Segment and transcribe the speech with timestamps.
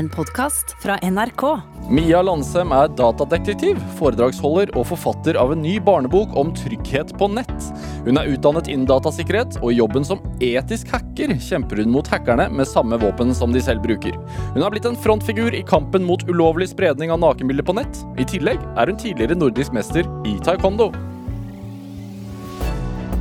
[0.00, 1.42] en podkast fra NRK.
[1.92, 7.68] Mia Landsem er datadetektiv, foredragsholder og forfatter av en ny barnebok om trygghet på nett.
[8.06, 12.48] Hun er utdannet innen datasikkerhet, og i jobben som etisk hacker kjemper hun mot hackerne
[12.48, 14.16] med samme våpen som de selv bruker.
[14.54, 18.04] Hun har blitt en frontfigur i kampen mot ulovlig spredning av nakenbilder på nett.
[18.16, 20.94] I tillegg er hun tidligere nordisk mester i taekwondo.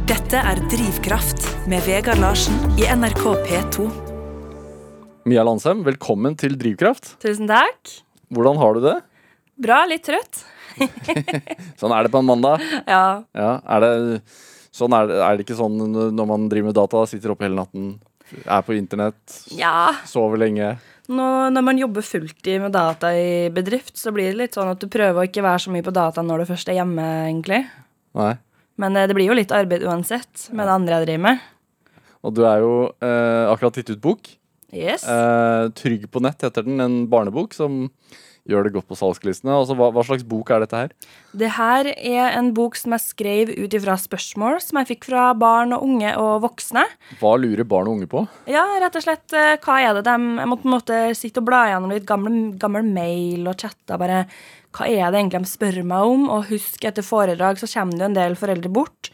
[0.09, 4.08] Dette er Drivkraft med Vegard Larsen i NRK P2.
[5.29, 7.11] Mia Landsheim, velkommen til Drivkraft.
[7.21, 7.91] Tusen takk.
[8.33, 8.93] Hvordan har du det?
[9.61, 10.39] Bra, litt trøtt.
[11.79, 12.63] Sånn er det på en mandag.
[12.87, 13.21] Ja.
[13.37, 13.89] Ja, er det,
[14.73, 15.75] sånn er, det, er det ikke sånn
[16.15, 17.91] når man driver med data, sitter oppe hele natten,
[18.41, 19.91] er på internett, ja.
[20.09, 20.71] sover lenge?
[21.11, 24.81] Nå, når man jobber fulltid med data i bedrift, så blir det litt sånn at
[24.81, 27.61] du prøver å ikke være så mye på data når du først er hjemme, egentlig.
[28.17, 28.33] Nei.
[28.81, 31.47] Men eh, det blir jo litt arbeid uansett med det andre jeg driver med.
[32.25, 34.38] Og du er jo eh, akkurat gitt ut bok.
[34.75, 35.05] Yes.
[35.07, 37.87] Eh, Trygg på nett heter den, en barnebok som
[38.49, 39.53] gjør det godt på salgslistene.
[39.53, 40.93] Altså, hva, hva slags bok er dette her?
[41.37, 45.29] Det her er en bok som jeg skrev ut ifra spørsmål som jeg fikk fra
[45.37, 46.85] barn og unge og voksne.
[47.21, 48.23] Hva lurer barn og unge på?
[48.49, 51.65] Ja, rett og slett, eh, hva er det de Jeg måtte måte sitte og bla
[51.69, 53.99] gjennom litt gammel, gammel mail og chatta.
[54.01, 54.25] Bare
[54.75, 56.29] hva er det egentlig de spør meg om?
[56.29, 59.09] Og husk, etter foredrag så kommer det jo en del foreldre bort.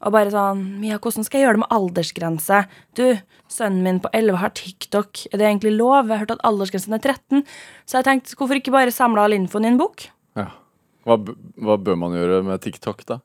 [0.00, 2.60] Og bare sånn Mia, hvordan skal jeg gjøre det med aldersgrense?
[2.96, 3.04] Du,
[3.52, 5.26] sønnen min på 11 har TikTok.
[5.28, 6.06] Er det egentlig lov?
[6.08, 7.42] Jeg har hørt at aldersgrensen er 13.
[7.84, 10.06] Så jeg tenkte, hvorfor ikke bare samle all infoen i en bok?
[10.40, 10.46] Ja.
[11.04, 11.18] Hva,
[11.60, 13.20] hva bør man gjøre med TikTok, da?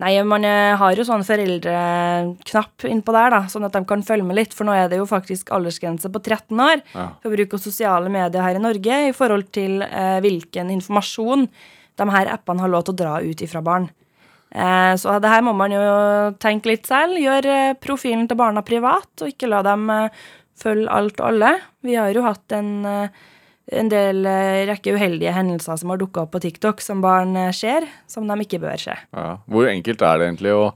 [0.00, 4.24] Nei, man eh, har jo sånn foreldreknapp innpå der, da, sånn at de kan følge
[4.24, 4.54] med litt.
[4.56, 7.06] For nå er det jo faktisk aldersgrense på 13 år Ja.
[7.22, 11.48] for bruk av sosiale medier her i Norge i forhold til eh, hvilken informasjon
[12.00, 13.90] de her appene har lov til å dra ut ifra barn.
[14.50, 15.82] Eh, så det her må man jo
[16.42, 17.18] tenke litt selv.
[17.20, 20.22] Gjøre eh, profilen til barna privat, og ikke la dem eh,
[20.60, 21.52] følge alt og alle.
[21.86, 24.26] Vi har jo hatt en, en del
[24.68, 28.60] rekke uheldige hendelser som har dukka opp på TikTok, som barn ser, som de ikke
[28.60, 28.96] bør se.
[29.16, 29.38] Ja.
[29.48, 30.66] Hvor enkelt er det egentlig å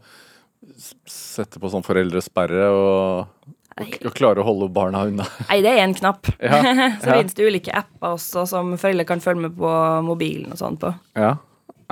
[1.04, 3.44] sette på sånn foreldresperre og,
[3.76, 5.28] og, og klare å holde barna unna?
[5.50, 6.32] Nei, det er én knapp.
[6.38, 6.62] Ja,
[7.02, 9.74] så finnes det ulike apper også som foreldre kan følge med på
[10.08, 10.94] mobilen og sånn på.
[11.18, 11.34] Ja.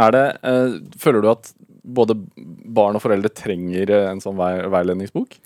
[0.01, 4.54] Er det, eh, føler du at både barn og foreldre trenger eh, en sånn vei,
[4.72, 5.38] veiledningsbok?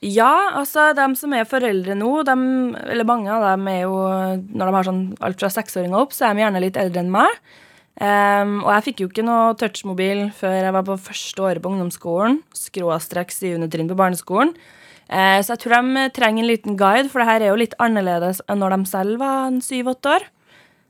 [0.00, 2.36] Ja, altså de som er foreldre nå, de,
[2.88, 3.96] eller mange av dem er jo
[4.48, 7.12] Når de har sånn alt fra seksåringer opp, så er de gjerne litt eldre enn
[7.12, 7.34] meg.
[8.00, 11.68] Um, og jeg fikk jo ikke noe touchmobil før jeg var på første året på
[11.74, 12.38] ungdomsskolen.
[12.56, 14.54] Skråstreks i undertrinn på barneskolen.
[15.10, 17.76] Uh, så jeg tror de trenger en liten guide, for det her er jo litt
[17.82, 20.28] annerledes enn når de selv var syv-åtte år.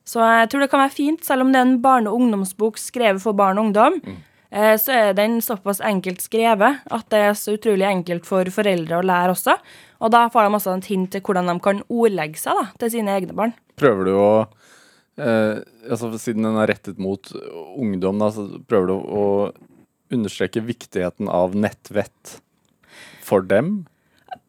[0.07, 2.79] Så jeg tror det kan være fint, selv om det er en barne- og ungdomsbok
[2.79, 3.99] skrevet for barn og ungdom.
[4.07, 8.99] eh, Så er den såpass enkelt skrevet at det er så utrolig enkelt for foreldre
[8.99, 9.55] å lære også.
[10.03, 12.91] Og da får de også et hint til hvordan de kan ordlegge seg da, til
[12.97, 13.55] sine egne barn.
[13.79, 14.33] Prøver du å
[15.23, 17.31] eh, altså Siden den er rettet mot
[17.77, 19.25] ungdom, da, så prøver du å
[20.11, 22.41] understreke viktigheten av nettvett
[23.23, 23.85] for dem?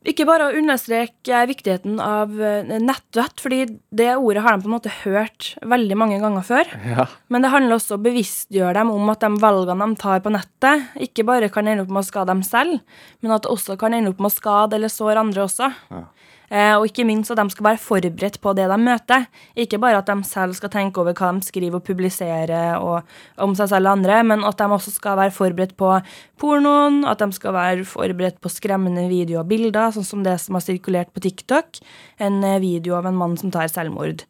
[0.01, 3.59] Ikke bare å understreke viktigheten av eh, nettvett, fordi
[3.93, 6.71] det ordet har de på en måte hørt veldig mange ganger før.
[6.89, 7.05] Ja.
[7.29, 10.33] Men det handler også om å bevisstgjøre dem om at de valgene de tar på
[10.33, 12.81] nettet, ikke bare kan ende opp med å skade dem selv,
[13.21, 15.69] men at det også kan ende opp med å skade eller såre andre også.
[15.93, 16.03] Ja.
[16.51, 19.27] Eh, og ikke minst at de skal være forberedt på det de møter.
[19.55, 23.07] Ikke bare at de selv skal tenke over hva de skriver og publiserer og,
[23.39, 25.93] om seg selv og andre, men at de også skal være forberedt på
[26.41, 30.59] pornoen, at de skal være forberedt på skremmende videoer og bilder, sånn som det som
[30.59, 31.79] har sirkulert på TikTok.
[32.19, 34.25] En eh, video av en mann som tar selvmord.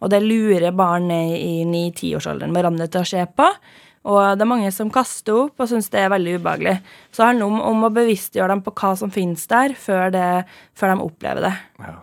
[0.00, 3.46] Og det lurer barn i 9-10-årsalderen hverandre til å se på.
[4.06, 6.76] Og det er mange som kaster opp og syns det er veldig ubehagelig.
[7.10, 10.26] Så det handler om, om å bevisstgjøre dem på hva som finnes der, før, det,
[10.78, 11.56] før de opplever det.
[11.82, 11.96] ja.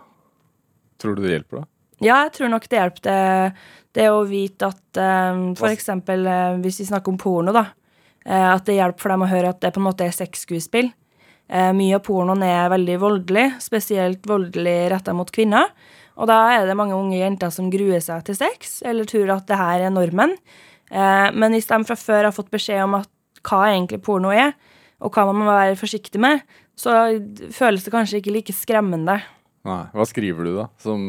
[1.00, 1.68] Tror du det hjelper, da?
[2.04, 3.64] Ja, jeg tror nok det hjelper det,
[3.96, 7.66] det å vite at eh, for eksempel eh, hvis vi snakker om porno, da.
[8.24, 10.92] eh, at det hjelper for dem å høre at det på en måte er sexskuespill.
[11.48, 15.72] Eh, mye av pornoen er veldig voldelig, spesielt voldelig retta mot kvinner.
[16.16, 19.48] Og da er det mange unge jenter som gruer seg til sex, eller tror at
[19.50, 20.36] det her er normen.
[20.94, 23.10] Eh, men hvis de fra før har fått beskjed om at
[23.44, 24.54] hva egentlig porno er,
[25.04, 26.44] og hva man må være forsiktig med,
[26.78, 26.94] så
[27.54, 29.20] føles det kanskje ikke like skremmende
[29.64, 29.80] Nei.
[29.96, 30.66] Hva skriver du, da?
[30.76, 31.04] Som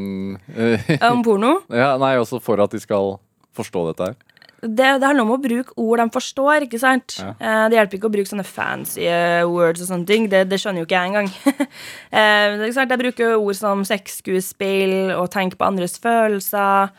[0.56, 1.58] eh, om porno.
[1.82, 3.18] ja, Nei, også for at de skal
[3.56, 4.14] forstå dette her.
[4.62, 7.18] det, det handler om å bruke ord de forstår, ikke sant?
[7.20, 7.34] Ja.
[7.36, 9.10] Eh, det hjelper ikke å bruke sånne fancy
[9.52, 10.30] words og sånne ting.
[10.32, 11.28] Det, det skjønner jo ikke jeg engang.
[12.22, 12.64] eh?
[12.72, 16.96] Jeg bruker ord som sexskuespill og tenk på andres følelser.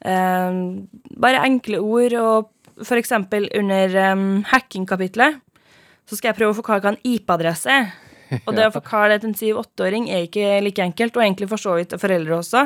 [0.00, 0.60] Eh,
[1.20, 5.40] bare enkle ord, og eksempel under um, hacking-kapitlet
[6.08, 7.92] så skal jeg prøve å forklare hva en IP-adresse er.
[8.46, 11.58] Og det å forklare det til en 7-8-åring er ikke like enkelt, og egentlig for
[11.58, 12.64] så vidt foreldre også.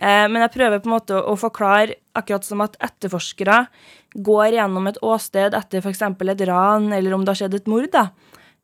[0.00, 3.62] Eh, men jeg prøver på en måte å forklare, akkurat som at etterforskere
[4.28, 6.02] går gjennom et åsted etter f.eks.
[6.04, 8.06] et ran, eller om det har skjedd et mord, da,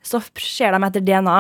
[0.05, 1.38] så ser de etter DNA.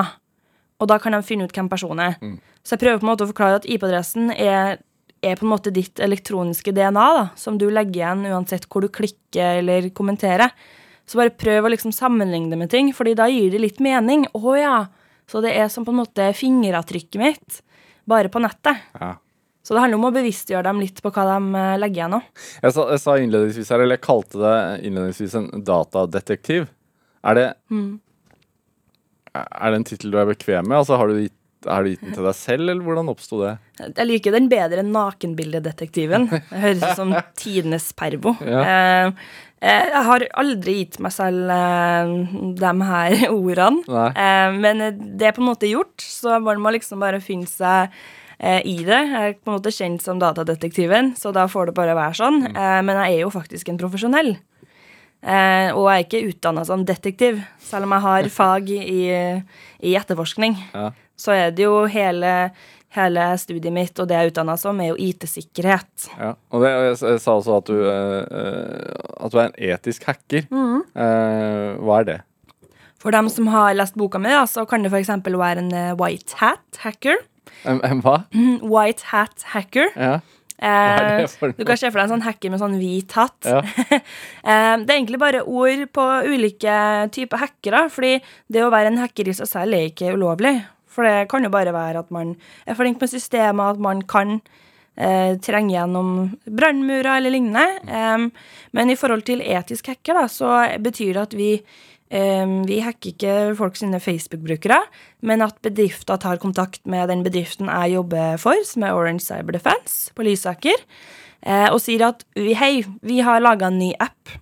[0.80, 2.36] Og da kan de finne ut hvem personen er.
[2.64, 4.80] Så jeg prøver på en måte å forklare at IP-adressen er,
[5.26, 8.90] er på en måte ditt elektroniske DNA, da, som du legger igjen uansett hvor du
[8.92, 10.54] klikker eller kommenterer.
[11.06, 14.26] Så bare prøv å liksom sammenligne det med ting, fordi da gir det litt mening.
[14.34, 14.78] Å ja.
[15.30, 17.60] Så det er som på en måte fingeravtrykket mitt,
[18.06, 18.82] bare på nettet.
[18.98, 19.14] Ja.
[19.66, 22.20] Så det handler om å bevisstgjøre dem litt på hva de eh, legger igjen nå.
[22.62, 26.68] Jeg sa, jeg sa innledningsvis her, eller jeg kalte det innledningsvis en datadetektiv.
[27.26, 27.46] Er det
[29.34, 30.78] Er det en tittel du er bekvem med?
[30.78, 31.34] Altså, har du gitt,
[31.68, 33.54] har du gitt den til deg selv, eller hvordan oppsto det?
[33.84, 36.28] Jeg liker den bedre enn nakenbildedetektiven.
[36.30, 38.36] Det høres ut som tidenes pervo.
[38.40, 39.10] Eh,
[39.60, 42.12] eh, jeg har aldri gitt meg selv eh,
[42.60, 44.10] de her ordene, Nei.
[44.56, 44.84] men
[45.18, 47.92] det er på en måte gjort, så man må liksom bare finne seg
[48.36, 48.98] i det.
[49.08, 52.42] Jeg er på en måte kjent som datadetektiven, så da får det bare være sånn.
[52.50, 54.34] Eh, men jeg er jo faktisk en profesjonell.
[55.26, 59.00] Eh, og jeg er ikke utdanna som detektiv, selv om jeg har fag i,
[59.80, 60.58] i etterforskning.
[60.74, 60.90] Ja.
[61.16, 62.32] Så er det jo hele,
[62.96, 66.08] hele studiet mitt og det jeg er utdanna som, er jo IT-sikkerhet.
[66.14, 66.34] Ja.
[66.52, 70.46] Og det, jeg, sa også at du, eh, at du er en etisk hacker.
[70.46, 72.20] Eh, hva er det?
[73.02, 75.12] For dem som har lest boka mi, så kan det f.eks.
[75.26, 77.20] være en eh, white hat hacker.
[77.66, 78.22] En, en hva?
[78.62, 79.92] White hat hacker.
[79.96, 80.18] Ja.
[80.56, 81.26] Eh,
[81.58, 83.36] du kan se for deg en sånn hacker med sånn hvit hatt.
[83.44, 83.60] Ja.
[84.50, 86.76] eh, det er egentlig bare ord på ulike
[87.12, 88.16] typer hackere, fordi
[88.52, 90.56] det å være en hacker i seg selv er ikke ulovlig.
[90.96, 92.34] For det kan jo bare være at man
[92.64, 94.38] er flink med systemet, at man kan
[94.96, 96.14] eh, trenge gjennom
[96.48, 97.66] brannmurer eller lignende.
[97.84, 98.30] Um,
[98.72, 101.52] men i forhold til etisk hacker, da, så betyr det at vi
[102.06, 104.78] vi hacker ikke folk sine Facebook-brukere,
[105.26, 109.56] men at bedrifter tar kontakt med den bedriften jeg jobber for, som er Orange Cyber
[109.56, 110.84] Defense på Lysaker,
[111.42, 114.36] eh, og sier at vi, hei, vi har laga en ny app,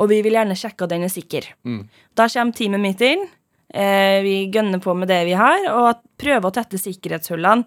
[0.00, 1.52] og vi vil gjerne sjekke at den er sikker.
[2.16, 3.28] Da kommer teamet mitt inn,
[3.72, 7.64] vi gønner på med det vi har, og prøver å tette sikkerhetshullene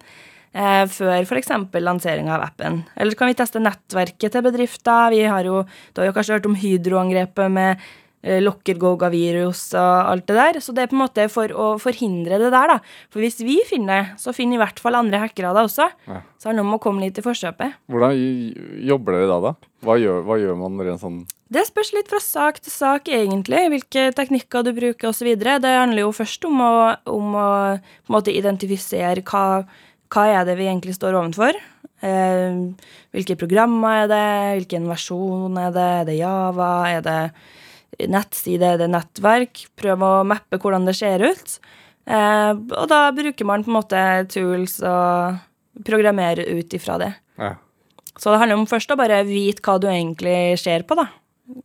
[0.55, 1.51] eh, før f.eks.
[1.81, 2.83] lansering av appen.
[2.95, 5.11] Eller kan vi teste nettverket til bedrifter.
[5.13, 5.63] Vi har jo,
[5.93, 7.85] Du har jo kanskje hørt om Hydro-angrepet med
[8.25, 10.59] eh, Locker-Goga-virus og alt det der.
[10.63, 12.79] Så det er på en måte for å forhindre det der, da.
[13.13, 15.87] For hvis vi finner det, så finner i hvert fall andre hackere det også.
[16.09, 16.19] Ja.
[16.35, 17.79] Så det handler om å komme litt i forkjøpet.
[17.91, 18.19] Hvordan
[18.89, 19.71] jobber dere da, da?
[19.85, 21.17] Hva gjør, hva gjør man rent sånn
[21.53, 25.29] Det spørs litt fra sak til sak, egentlig, hvilke teknikker du bruker osv.
[25.37, 26.73] Det handler jo først om å,
[27.11, 27.49] om å
[28.11, 29.63] måte identifisere hva,
[30.13, 31.57] hva er det vi egentlig står ovenfor.
[32.05, 32.57] Eh,
[33.15, 34.25] hvilke programmer er det,
[34.59, 37.19] hvilken versjon er det, er det Java, er det
[37.99, 39.65] nettside, er det nettverk?
[39.79, 41.59] Prøve å mappe hvordan det ser ut.
[42.05, 45.37] Eh, og da bruker man på en måte tools og
[45.85, 47.13] programmerer ut ifra det.
[47.41, 47.55] ja.
[48.15, 51.09] Så det handler om først å bare vite hva du egentlig ser på, da.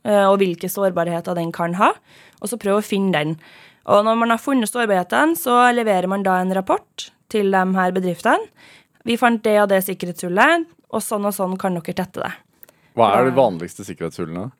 [0.03, 1.93] Eh, Og hvilke sårbarheter den kan ha.
[2.41, 3.37] Og så prøve å finne den.
[3.87, 7.91] Og når man har funnet sårbarhetene, så leverer man da en rapport til de her
[7.95, 8.49] bedriftene.
[9.07, 12.33] Vi fant det og det sikkerhetshullet, og sånn og sånn kan dere tette det.
[12.99, 14.51] Hva er de vanligste sikkerhetshullene?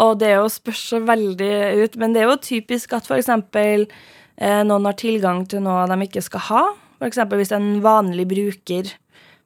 [0.00, 1.52] Og det jo spørs så veldig
[1.84, 3.28] ut, men det er jo typisk at f.eks.
[3.28, 6.62] Eh, noen har tilgang til noe de ikke skal ha.
[7.02, 7.20] F.eks.
[7.28, 8.94] hvis en vanlig bruker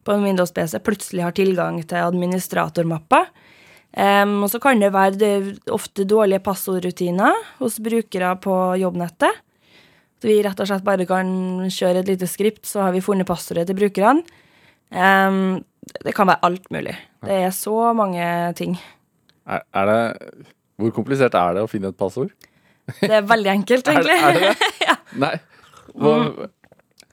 [0.06, 3.24] på en Windows-PC plutselig har tilgang til administratormappa.
[3.96, 5.34] Um, og så kan det være det,
[5.72, 9.40] ofte dårlige passordrutiner hos brukere på jobbnettet.
[10.20, 11.28] Så vi rett og slett bare kan
[11.72, 14.22] kjøre et lite skript, så har vi funnet passordet til brukerne.
[14.92, 15.64] Um,
[16.04, 16.94] det kan være alt mulig.
[17.24, 18.22] Det er så mange
[18.58, 18.76] ting.
[19.46, 20.00] Er, er det
[20.76, 22.32] Hvor komplisert er det å finne et passord?
[23.00, 24.18] Det er veldig enkelt, Er, egentlig.
[24.18, 24.70] er det det?
[24.88, 24.96] ja.
[25.22, 25.32] Nei.
[25.96, 26.12] Hva,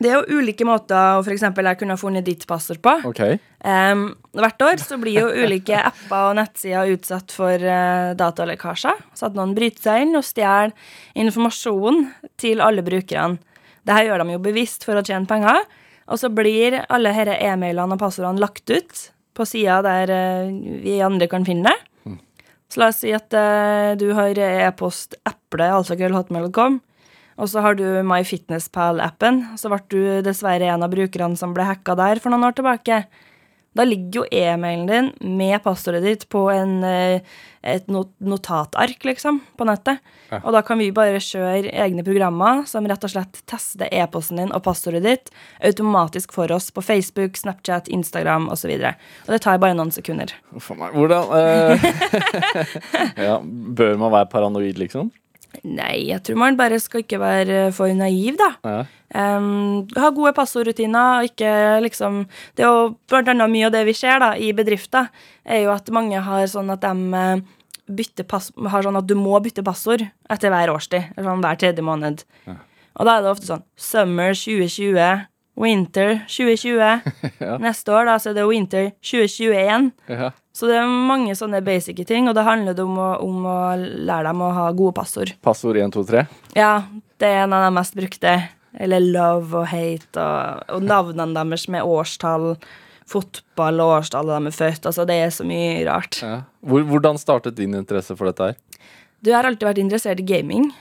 [0.03, 2.97] Det er jo ulike måter å eksempel jeg kunne ha funnet ditt passord på.
[3.07, 3.21] OK.
[3.63, 4.03] Um,
[4.35, 8.99] hvert år så blir jo ulike apper og nettsider utsatt for uh, datalekkasjer.
[9.15, 10.75] Så at noen bryter seg inn og stjeler
[11.23, 12.03] informasjon
[12.41, 13.39] til alle brukerne.
[13.83, 15.63] Dette gjør de jo bevisst for å tjene penger.
[16.11, 20.51] Og så blir alle disse e-mailene og passordene lagt ut på sida der uh,
[20.83, 21.92] vi andre kan finne det.
[22.73, 26.79] Så la oss si at eh, du har e-post eple, altså hotmail.com.
[27.37, 29.43] Og så har du MyFitnessPal-appen.
[29.61, 33.03] Så ble du dessverre en av brukerne som ble hacka der for noen år tilbake.
[33.73, 37.21] Da ligger jo e-mailen din med passordet ditt på en, eh,
[37.63, 40.03] et notatark, liksom, på nettet.
[40.29, 40.41] Ja.
[40.43, 44.53] Og da kan vi bare kjøre egne programmer som rett og slett tester e-posten din
[44.53, 48.75] og passordet ditt automatisk for oss på Facebook, Snapchat, Instagram osv.
[48.75, 48.93] Og, så
[49.25, 50.35] og det tar bare noen sekunder.
[50.53, 51.89] Hvordan uh...
[53.27, 55.09] ja, Bør man være paranoid, liksom?
[55.61, 58.49] Nei, jeg tror man bare skal ikke være for naiv, da.
[58.65, 58.83] Ja.
[59.13, 61.19] Um, ha gode passordrutiner.
[61.21, 62.23] og Ikke liksom
[62.57, 65.11] Det er jo blant annet mye av det vi ser da i bedrifter,
[65.45, 67.43] er jo at mange har sånn at de eh,
[67.93, 71.13] bytter pass, har sånn at du må bytte passord etter hver årstid.
[71.19, 72.25] Sånn hver tredje måned.
[72.93, 75.27] Og da er det ofte sånn Summer 2020,
[75.59, 77.01] Winter 2020.
[77.65, 79.91] Neste år da, så er det Winter 2021.
[80.09, 80.31] Ja.
[80.53, 84.29] Så det er mange sånne basic ting, og det handler om å, om å lære
[84.29, 85.33] dem å ha gode passord.
[85.45, 86.25] Passord 1, 2, 3.
[86.57, 86.73] Ja,
[87.21, 88.35] det er en av de mest brukte.
[88.73, 92.55] Eller love og hate, og, og navnene deres med årstall,
[93.09, 94.87] fotball og årstallet de er født.
[94.89, 96.21] Altså, det er så mye rart.
[96.25, 96.39] Ja.
[96.65, 98.57] Hvordan startet din interesse for dette her?
[99.23, 100.71] Du har alltid vært interessert i gaming.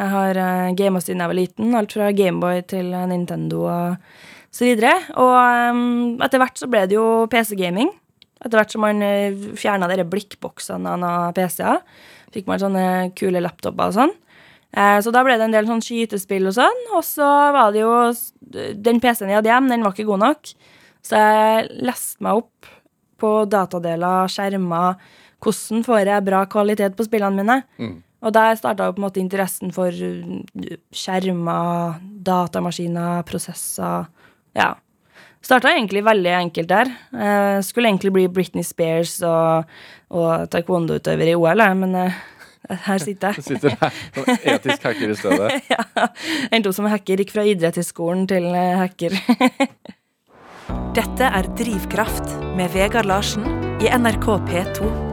[0.00, 1.74] Jeg har uh, gama siden jeg var liten.
[1.76, 4.14] Alt fra Gameboy til eh, Nintendo og
[4.50, 4.94] så videre.
[5.20, 5.34] Og
[5.76, 5.82] um,
[6.24, 7.92] etter hvert så ble det jo PC-gaming.
[8.40, 11.84] Etter hvert som man uh, fjerna dere blikkboksene av PC-er,
[12.32, 12.86] fikk man sånne
[13.18, 14.16] kule laptoper og sånn.
[14.70, 16.84] Eh, så da ble det en del sånn skytespill og sånn.
[16.96, 17.94] Og så var det jo
[18.50, 20.52] Den PC-en jeg hadde hjemme, den var ikke god nok.
[21.06, 22.70] Så jeg leste meg opp
[23.20, 25.00] på datadeler, skjermer.
[25.40, 27.58] Hvordan får jeg bra kvalitet på spillene mine?
[28.20, 34.08] Og der starta på en måte interessen for uh, skjermer, datamaskiner, prosesser.
[34.56, 34.74] Ja.
[35.40, 36.90] Starta egentlig veldig enkelt der.
[37.16, 39.64] Jeg skulle egentlig bli Britney Spears og,
[40.12, 42.18] og taekwondo-utøver i OL, men eh,
[42.86, 43.46] her sitter Du jeg.
[43.56, 45.50] sitter her som etisk hacker i stedet.
[45.72, 46.08] ja.
[46.52, 47.24] Endte opp som hacker.
[47.24, 49.16] Gikk fra idrettshøyskolen til eh, hacker.
[50.98, 53.46] Dette er Drivkraft med Vegard Larsen
[53.80, 55.09] i NRK P2.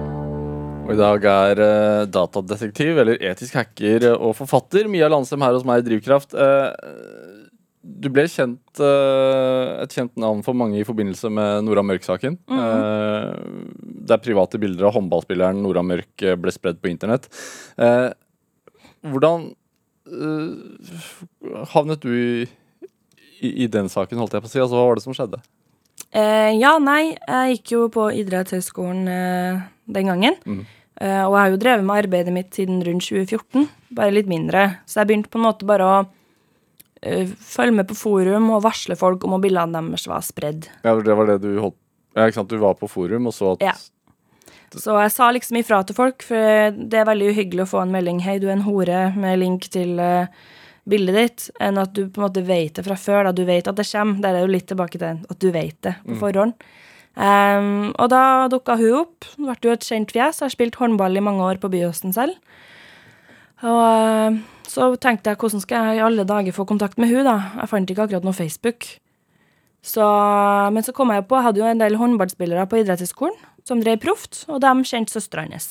[0.87, 5.65] Og i dag er uh, datadetektiv, eller etisk hacker og forfatter Mia Landsem her hos
[5.67, 6.31] meg i Drivkraft.
[6.31, 6.71] Uh,
[7.87, 12.39] du ble kjent, uh, et kjent navn for mange i forbindelse med Nora Mørk-saken.
[12.51, 13.35] eh,
[14.07, 17.27] der private bilder av håndballspilleren Nora Mørk eh, ble spredd på internett.
[17.79, 18.09] Eh,
[19.07, 19.49] hvordan
[20.07, 20.87] eh,
[21.73, 22.47] havnet du i,
[23.41, 24.63] i, i den saken, holdt jeg på å si?
[24.63, 25.41] Altså, hva var det som skjedde?
[26.15, 29.63] Eh, ja, nei, jeg gikk jo på idrettshøyskolen eh,
[29.97, 30.39] den gangen.
[30.47, 34.63] Eh, og jeg har jo drevet med arbeidet mitt siden rundt 2014, bare litt mindre.
[34.89, 35.97] Så jeg begynte på en måte bare å
[37.01, 40.69] eh, følge med på forum og varsle folk om at bildene deres var spredd.
[40.81, 41.77] Ja, det var det du holdt
[42.17, 42.49] ja, ikke sant?
[42.49, 43.75] Du var på forum og så at Ja.
[44.77, 47.93] Så jeg sa liksom ifra til folk, for det er veldig uhyggelig å få en
[47.93, 50.27] melding 'Hei, du er en hore', med link til eh,
[50.83, 53.23] bildet ditt, enn at du på en måte vet det fra før.
[53.23, 54.21] da Du vet at det kommer.
[54.21, 56.53] Der er jo litt tilbake til at du vet det på forhånd.
[57.17, 59.25] Em, og da dukka hun opp.
[59.35, 60.43] Hun ble jo et kjent fjes.
[60.43, 62.37] Har spilt håndball i mange år på Byåsen selv.
[63.65, 64.37] Og eh,
[64.69, 67.39] så tenkte jeg hvordan skal jeg i alle dager få kontakt med hun da?
[67.63, 68.85] Jeg fant ikke akkurat noe Facebook.
[69.87, 70.03] Så,
[70.73, 74.01] men så kom jeg på, jeg hadde jo en del håndballspillere på idrettshøyskolen som drev
[74.03, 75.67] proft, og de kjente søstera hennes.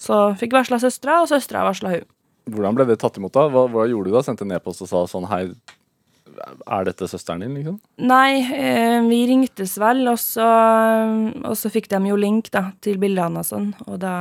[0.00, 2.06] Så fikk varsla søstera, og søstera varsla hun.
[2.52, 3.46] Hvordan ble det tatt imot da?
[3.52, 4.22] Hva, hva gjorde du da?
[4.26, 5.48] Sendte en e-post og sa sånn Hei,
[6.38, 7.78] er dette søsteren din, liksom?
[8.06, 10.46] Nei, eh, vi ringtes vel, og så,
[11.42, 14.16] og så fikk de jo link da, til bildene og sånn, og da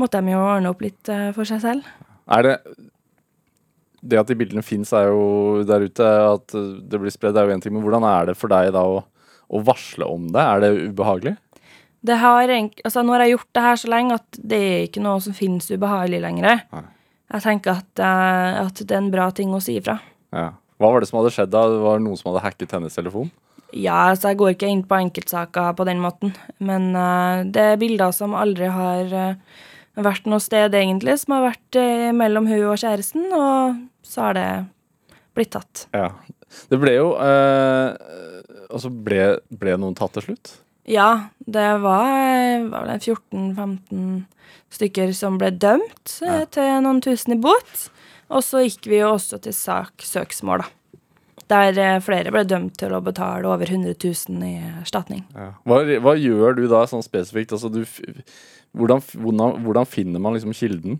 [0.00, 1.88] måtte de jo ordne opp litt eh, for seg selv.
[2.36, 2.56] Er det
[4.06, 6.04] Det at de bildene fins, er jo der ute.
[6.06, 7.72] At det blir spredd, er jo én ting.
[7.74, 9.00] Men hvordan er det for deg da å,
[9.50, 10.42] å varsle om det?
[10.42, 11.32] Er det ubehagelig?
[12.06, 12.52] Det har,
[12.84, 15.34] altså, nå har jeg gjort det her så lenge at det er ikke noe som
[15.34, 16.60] finnes ubehagelig lenger.
[16.70, 16.84] Nei.
[17.34, 19.96] Jeg tenker at, eh, at det er en bra ting å si ifra.
[20.36, 20.52] Ja.
[20.76, 21.64] Hva var det som hadde skjedd da?
[21.72, 23.30] Det var noen som hadde hacket hennes telefon?
[23.72, 26.36] Ja, altså jeg går ikke inn på enkeltsaker på den måten.
[26.62, 29.64] Men uh, det er bilder som aldri har uh,
[29.96, 31.16] vært noe sted, egentlig.
[31.22, 34.48] Som har vært uh, mellom hun og kjæresten, og så har det
[35.36, 35.86] blitt tatt.
[35.96, 36.10] Ja.
[36.70, 37.88] Det ble jo eh,
[38.70, 40.52] Altså, ble, ble noen tatt til slutt?
[40.86, 42.06] Ja, det var,
[42.70, 44.24] var 14-15
[44.74, 46.44] stykker som ble dømt ja.
[46.50, 47.86] til noen tusen i bot.
[48.32, 50.72] Og så gikk vi jo også til sak, søksmål, da.
[51.46, 55.22] Der eh, flere ble dømt til å betale over 100 000 i erstatning.
[55.62, 57.54] Hva, hva gjør du da sånn spesifikt?
[57.54, 57.84] Altså, du,
[58.74, 60.98] hvordan, hvordan, hvordan finner man liksom kilden?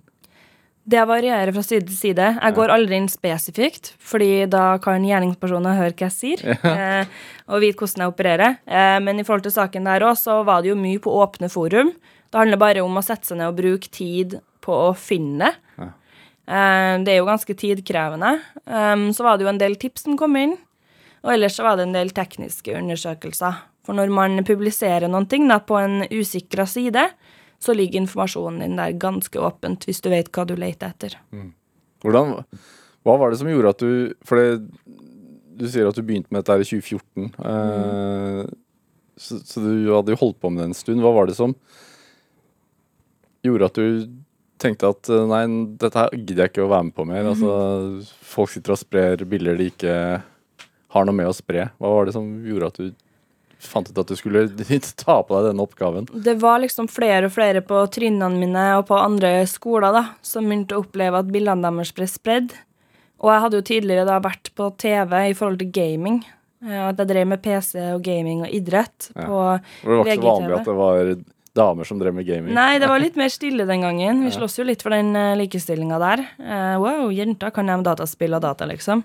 [0.87, 2.27] Det varierer fra side til side.
[2.37, 7.01] Jeg går aldri inn spesifikt, fordi da kan gjerningspersoner høre hva jeg sier, ja.
[7.51, 8.61] og vite hvordan jeg opererer.
[8.71, 11.51] Eh, men i forhold til saken der òg, så var det jo mye på åpne
[11.51, 11.91] forum.
[12.31, 15.73] Det handler bare om å sette seg ned og bruke tid på å finne det.
[15.83, 15.95] Eh,
[16.47, 18.37] det er jo ganske tidkrevende.
[19.15, 20.53] Så var det jo en del tips som kom inn,
[21.27, 23.65] og ellers så var det en del tekniske undersøkelser.
[23.87, 27.09] For når man publiserer noen ting da, på en usikra side,
[27.63, 31.17] så ligger informasjonen din der ganske åpent, hvis du vet hva du leter etter.
[32.05, 32.35] Hvordan,
[33.07, 33.91] hva var det som gjorde at du
[34.27, 34.67] For det,
[35.57, 37.31] du sier at du begynte med dette her i 2014.
[37.51, 38.41] eh,
[39.17, 41.01] så, så du hadde jo holdt på med det en stund.
[41.01, 41.55] Hva var det som
[43.47, 43.87] gjorde at du
[44.63, 45.43] tenkte at eh, nei,
[45.81, 47.27] dette her gidder jeg ikke å være med på mer.
[47.33, 47.51] Altså,
[48.25, 49.97] folk sitter og sprer bilder de ikke
[50.97, 51.69] har noe med å spre.
[51.81, 52.93] Hva var det som gjorde at du
[53.67, 54.47] fant ut at du skulle
[55.05, 56.07] ta på deg denne oppgaven?
[56.13, 60.47] Det var liksom flere og flere på trinnene mine og på andre skoler da, som
[60.49, 62.55] begynte å oppleve at bildene deres ble spredd.
[63.25, 66.19] Og jeg hadde jo tidligere da vært på TV i forhold til gaming.
[66.65, 69.25] Eh, At jeg drev med PC og gaming og idrett Ja.
[69.25, 69.39] på
[69.85, 69.87] VGTV.
[69.87, 71.15] det var ikke så vanlig at det var
[71.57, 72.55] damer som drev med gaming.
[72.57, 74.25] Nei, det var litt mer stille den gangen.
[74.27, 76.25] Vi slåss jo litt for den uh, likestillinga der.
[76.41, 79.05] Uh, wow, jenter kan de dataspill og data, liksom.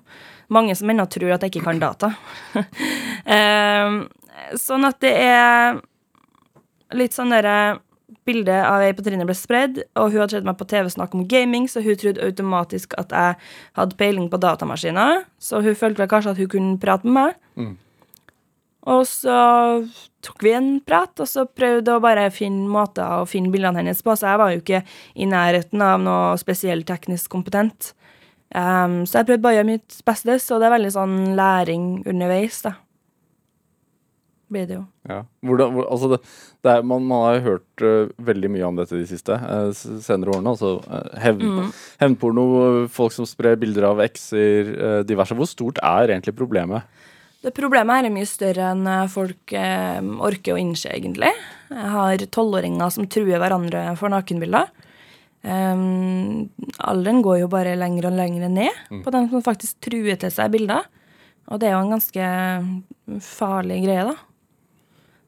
[0.51, 2.12] Mange som ennå tror at jeg ikke kan data.
[2.55, 4.01] uh,
[4.65, 5.79] sånn at det er
[6.98, 7.79] litt sånn derre
[8.27, 11.15] Bildet av ei på trinnet ble spredd, og hun hadde sett meg på TV snakke
[11.17, 13.38] om gaming, så hun trodde automatisk at jeg
[13.79, 15.24] hadde peiling på datamaskiner.
[15.41, 17.39] Så hun følte vel kanskje at hun kunne prate med meg.
[17.58, 17.72] Mm.
[18.90, 19.38] Og så
[20.26, 24.02] tok vi en prat, og så prøvde å bare finne måter å finne bildene hennes
[24.02, 24.16] på.
[24.18, 24.84] Så jeg var jo ikke
[25.14, 27.94] i nærheten av noe spesielt teknisk kompetent.
[28.52, 31.92] Um, så jeg prøvde bare å gjøre mitt beste, så det er veldig sånn læring
[32.10, 32.76] underveis, da.
[34.52, 34.82] Blir det jo.
[35.08, 35.22] Ja.
[35.48, 36.18] Hvordan, hvor, altså det,
[36.66, 39.70] det er, man, man har jo hørt uh, veldig mye om dette de siste uh,
[39.72, 40.52] senere årene.
[40.52, 41.70] Altså uh, hevn,
[42.02, 45.38] hevnporno, øh, folk som sprer bilder av ekser, eh, diverse.
[45.38, 46.84] Hvor stort er egentlig problemet?
[47.42, 51.32] Det problemet her er mye større enn eh, folk eh, orker å innse, egentlig.
[51.72, 54.70] Jeg har tolvåringer som truer hverandre for nakenbilder.
[55.42, 56.52] Um,
[56.86, 60.52] alderen går jo bare lenger og lenger ned på dem som faktisk truer til seg
[60.54, 60.86] bilder.
[61.50, 62.28] Og det er jo en ganske
[63.26, 64.14] farlig greie, da.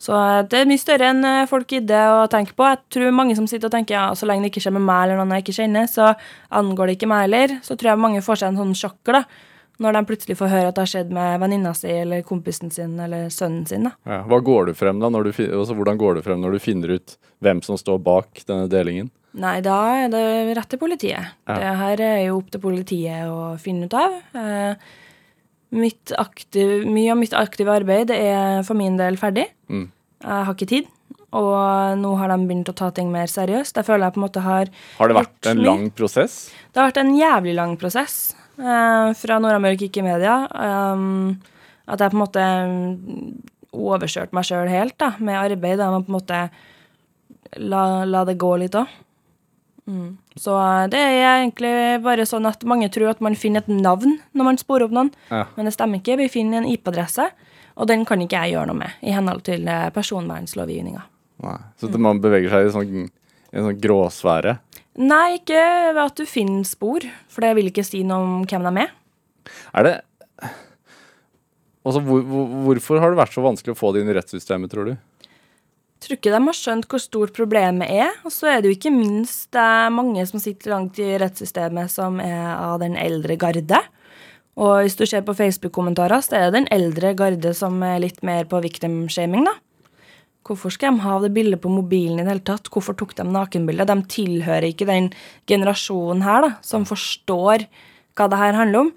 [0.03, 2.67] Så eh, det er mye større enn eh, folk gidder å tenke på.
[2.67, 5.05] Jeg tror mange som sitter og tenker ja, så lenge det ikke skjer med meg
[5.05, 6.11] eller noen jeg ikke kjenner, så
[6.59, 7.57] angår det ikke meg heller.
[7.63, 9.49] Så tror jeg mange får seg en sånn sjokker, da.
[9.81, 12.93] Når de plutselig får høre at det har skjedd med venninna si eller kompisen sin
[13.01, 13.89] eller sønnen sin.
[14.05, 14.19] Ja.
[14.29, 15.09] Hva går du frem da?
[15.09, 18.69] Du, altså, hvordan går du frem når du finner ut hvem som står bak denne
[18.71, 19.09] delingen?
[19.33, 20.25] Nei, da er det
[20.59, 21.33] rett til politiet.
[21.49, 21.55] Ja.
[21.57, 24.19] Det her er jo opp til politiet å finne ut av.
[24.37, 24.91] Eh,
[25.73, 29.47] mitt aktiv, mye av mitt aktive arbeid er for min del ferdig.
[29.73, 29.87] Mm.
[30.21, 30.91] Jeg har ikke tid.
[31.33, 33.73] Og nå har de begynt å ta ting mer seriøst.
[33.73, 36.53] Jeg føler jeg på en måte har Har det vært en lang prosess?
[36.69, 40.35] Det har vært en jævlig lang prosess fra Nord-Amerika Ikke media.
[40.53, 41.39] Um,
[41.89, 43.31] at jeg på en måte mm,
[43.73, 45.79] overkjørte meg sjøl helt da, med arbeid.
[45.81, 46.41] Da må på en måte
[47.59, 48.91] la, la det gå litt òg.
[49.85, 50.17] Mm.
[50.39, 51.73] Så eh, det er egentlig
[52.05, 55.11] bare sånn at mange tror at man finner et navn når man sporer opp noen,
[55.29, 55.45] Ja.
[55.57, 56.17] men det stemmer ikke.
[56.21, 57.27] Vi finner en IP-adresse,
[57.75, 61.03] og den kan ikke jeg gjøre noe med i henhold til eh, personvernlovgivninga.
[61.81, 61.99] Så mm.
[61.99, 63.09] man beveger seg i sånn,
[63.51, 64.55] en sånn gråsfære?
[65.01, 65.61] Nei, ikke
[65.95, 68.93] ved at du finner spor, for det vil ikke si noe om hvem de er.
[69.73, 69.95] Er det
[71.83, 74.71] Altså, hvor, hvor, hvorfor har det vært så vanskelig å få det inn i rettssystemet,
[74.71, 74.93] tror du?
[76.03, 78.13] tror ikke de har skjønt hvor stort problemet er.
[78.27, 81.91] Og så er det jo ikke minst det er mange som sitter langt i rettssystemet
[81.91, 83.81] som er av den eldre garde.
[84.59, 88.19] Og hvis du ser på Facebook-kommentarer, så er det den eldre garde som er litt
[88.25, 89.55] mer på victim-shaming, da.
[90.43, 92.67] Hvorfor skal de ha det bildet på mobilen i det hele tatt?
[92.71, 93.87] Hvorfor tok de nakenbildet?
[93.87, 95.09] De tilhører ikke den
[95.49, 97.67] generasjonen her, da, som forstår
[98.17, 98.93] hva det her handler om.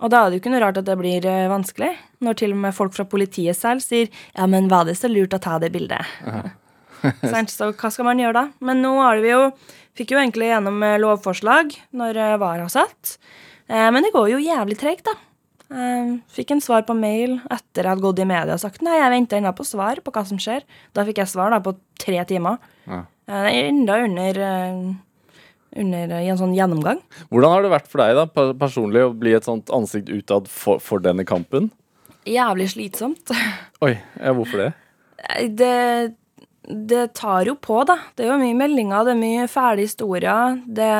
[0.00, 1.90] Og da er det jo ikke noe rart at det blir eh, vanskelig,
[2.24, 5.36] når til og med folk fra politiet selv sier ja, men var det så lurt
[5.36, 6.16] å ta det bildet?
[7.48, 8.42] Så hva skal man gjøre da?
[8.60, 9.44] Men nå har vi jo
[9.96, 13.16] Fikk jo egentlig gjennom eh, lovforslag når eh, VAR har satt.
[13.70, 15.12] Men det går jo jævlig tregt, da.
[15.70, 18.96] Eh, Fikk en svar på mail etter jeg hadde gått i media og sagt nei,
[18.98, 20.64] jeg venter ennå på svar på hva som skjer.
[20.96, 22.58] Da fikk jeg svar da på tre timer.
[22.90, 23.04] Ja.
[23.30, 24.80] Eh, enda under, eh,
[25.78, 27.02] under eh, i en sånn gjennomgang.
[27.30, 28.26] Hvordan har det vært for deg da,
[28.58, 31.70] personlig å bli et sånt ansikt utad for, for denne kampen?
[32.26, 33.30] Jævlig slitsomt.
[33.86, 34.70] Oi, ja, hvorfor det?
[35.54, 36.14] Det,
[36.66, 38.00] det tar jo på, da.
[38.16, 40.58] Det er jo mye meldinger, det er mye fæle historier.
[40.66, 40.90] Det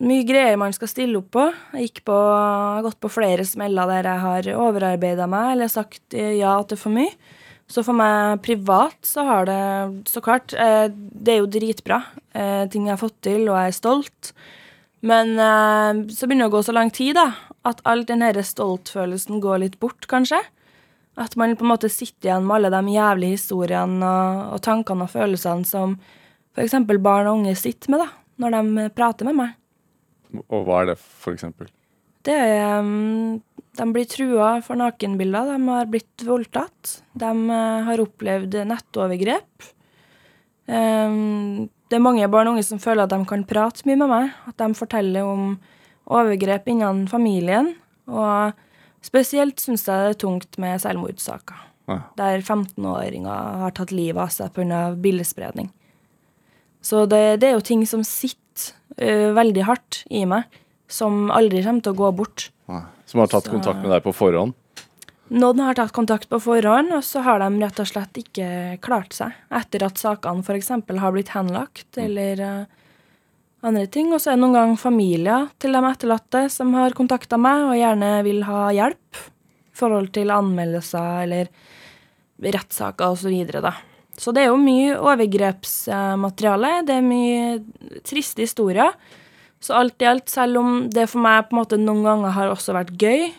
[0.00, 1.44] mye greier man skal stille opp på.
[1.76, 2.16] Jeg gikk på,
[2.86, 6.94] gått på flere smeller der jeg har overarbeida meg eller sagt eh, ja til for
[6.94, 7.12] mye.
[7.70, 12.02] Så for meg privat så har det Så klart, eh, det er jo dritbra.
[12.34, 14.32] eh, Ting jeg har fått til, og jeg er stolt.
[15.02, 17.28] Men eh, så begynner det å gå så lang tid, da,
[17.64, 20.40] at all den her stoltfølelsen går litt bort, kanskje.
[21.20, 25.04] At man på en måte sitter igjen med alle de jævlige historiene og, og tankene
[25.06, 25.98] og følelsene som
[26.56, 26.74] f.eks.
[26.98, 28.10] barn og unge sitter med da,
[28.40, 29.59] når de prater med meg.
[30.48, 31.70] Og hva er det, for eksempel?
[32.26, 32.84] Det er
[33.80, 35.54] De blir trua for nakenbilder.
[35.54, 36.96] De har blitt voldtatt.
[37.16, 39.70] De eh, har opplevd nettovergrep.
[40.70, 44.34] Det er mange barn og unge som føler at de kan prate mye med meg.
[44.46, 45.56] At de forteller om
[46.10, 47.72] overgrep innen familien.
[48.10, 48.54] Og
[49.02, 51.66] spesielt syns jeg det er tungt med selvmordssaker.
[51.90, 51.98] Ja.
[52.18, 54.92] Der 15-åringer har tatt livet av seg pga.
[54.94, 55.72] bildespredning.
[56.80, 58.38] Så det, det er jo ting som sitter
[58.96, 60.44] eh, veldig hardt i meg,
[60.90, 62.50] som aldri kommer til å gå bort.
[63.06, 64.54] Som har tatt Så- kontakt med deg på forhånd?
[65.30, 69.12] Noen har tatt kontakt på forhånd, og så har de rett og slett ikke klart
[69.14, 70.68] seg etter at sakene f.eks.
[70.98, 72.64] har blitt henlagt, eller uh,
[73.62, 74.12] andre ting.
[74.12, 77.78] Og så er det noen ganger familier til de etterlatte som har kontakta meg og
[77.78, 81.52] gjerne vil ha hjelp i forhold til anmeldelser eller
[82.42, 83.62] rettssaker osv.
[84.20, 86.72] Så, det er jo mye overgrepsmateriale.
[86.88, 88.92] Det er mye triste historier.
[89.60, 92.52] Så alt i alt, selv om det for meg på en måte noen ganger har
[92.52, 93.30] også vært gøy,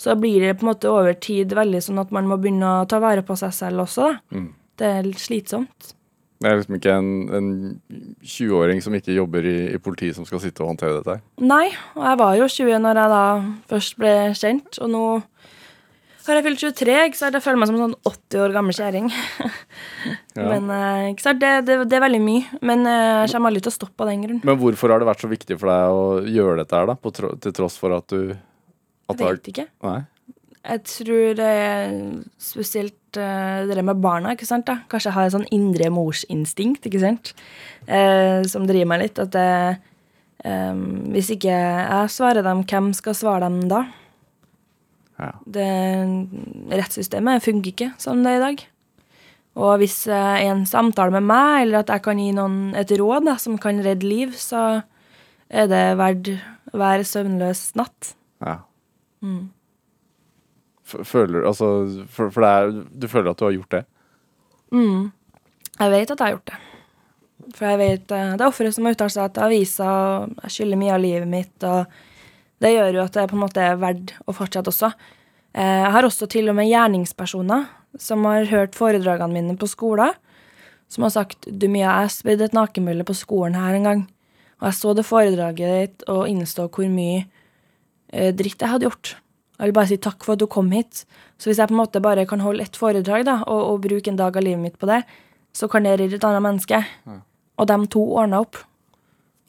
[0.00, 2.86] så blir det på en måte over tid veldig sånn at man må begynne å
[2.90, 4.14] ta vare på seg selv også.
[4.34, 4.48] Mm.
[4.80, 5.94] Det er litt slitsomt.
[6.42, 7.50] Det er liksom ikke en, en
[8.20, 11.22] 20-åring som ikke jobber i, i politiet som skal sitte og håndtere dette her.
[11.40, 13.22] Nei, og jeg var jo 20 når jeg da
[13.70, 15.04] først ble kjent, og nå
[16.32, 17.36] har jeg fylt 23, ikke sant?
[17.36, 19.12] Jeg føler meg som en sånn 80 år gammel kjerring.
[20.34, 20.48] Ja.
[20.50, 21.38] Men eh, ikke sant?
[21.38, 22.58] Det, det, det er veldig mye.
[22.66, 24.40] Men eh, jeg kommer aldri til å stoppe av den grunn.
[24.42, 26.96] Men hvorfor har det vært så viktig for deg å gjøre dette her, da?
[26.98, 29.66] På tro, til tross for at du at Jeg vet ikke.
[29.84, 30.00] Nei?
[30.64, 31.96] Jeg tror det er
[32.40, 34.66] spesielt uh, det med barna, ikke sant?
[34.66, 34.78] da?
[34.88, 37.34] Kanskje jeg har et sånn indre morsinstinkt, ikke sant?
[37.84, 39.20] Uh, som driver meg litt.
[39.20, 39.50] At det,
[40.42, 43.84] um, hvis ikke jeg svarer dem, hvem skal svare dem da?
[45.56, 45.68] Det,
[46.72, 48.64] rettssystemet funker ikke som det er i dag.
[49.54, 53.28] Og hvis eh, en samtale med meg, eller at jeg kan gi noen et råd
[53.28, 54.82] da, som kan redde liv, så
[55.48, 56.32] er det verdt
[56.74, 58.14] hver søvnløs natt.
[58.44, 58.62] ja.
[59.24, 59.50] Mm.
[60.84, 61.66] Føler Altså,
[62.12, 63.84] for, for det er, du føler at du har gjort det?
[64.68, 65.12] Mm.
[65.78, 66.58] Jeg vet at jeg har gjort det.
[67.54, 70.56] For jeg vet eh, Det er ofre som har uttalt seg til avisa, og jeg
[70.56, 71.86] skylder mye av livet mitt, og
[72.62, 74.92] det gjør jo at det på en måte er verdt å fortsette også.
[75.54, 77.66] Eh, Jeg har også til og med gjerningspersoner
[77.98, 80.14] som har hørt foredragene mine på skolen,
[80.88, 84.00] som har sagt du Mia, jeg spydde et nakenmølle på skolen her en gang,
[84.60, 87.24] og jeg så det foredraget ditt og innså hvor mye
[88.12, 89.16] eh, dritt jeg hadde gjort.
[89.58, 91.04] Jeg vil bare si takk for at du kom hit.
[91.38, 94.10] Så hvis jeg på en måte bare kan holde ett foredrag da, og, og bruke
[94.10, 95.04] en dag av livet mitt på det,
[95.54, 96.80] så kan det redde et annet menneske.
[97.58, 98.58] Og de to ordna opp.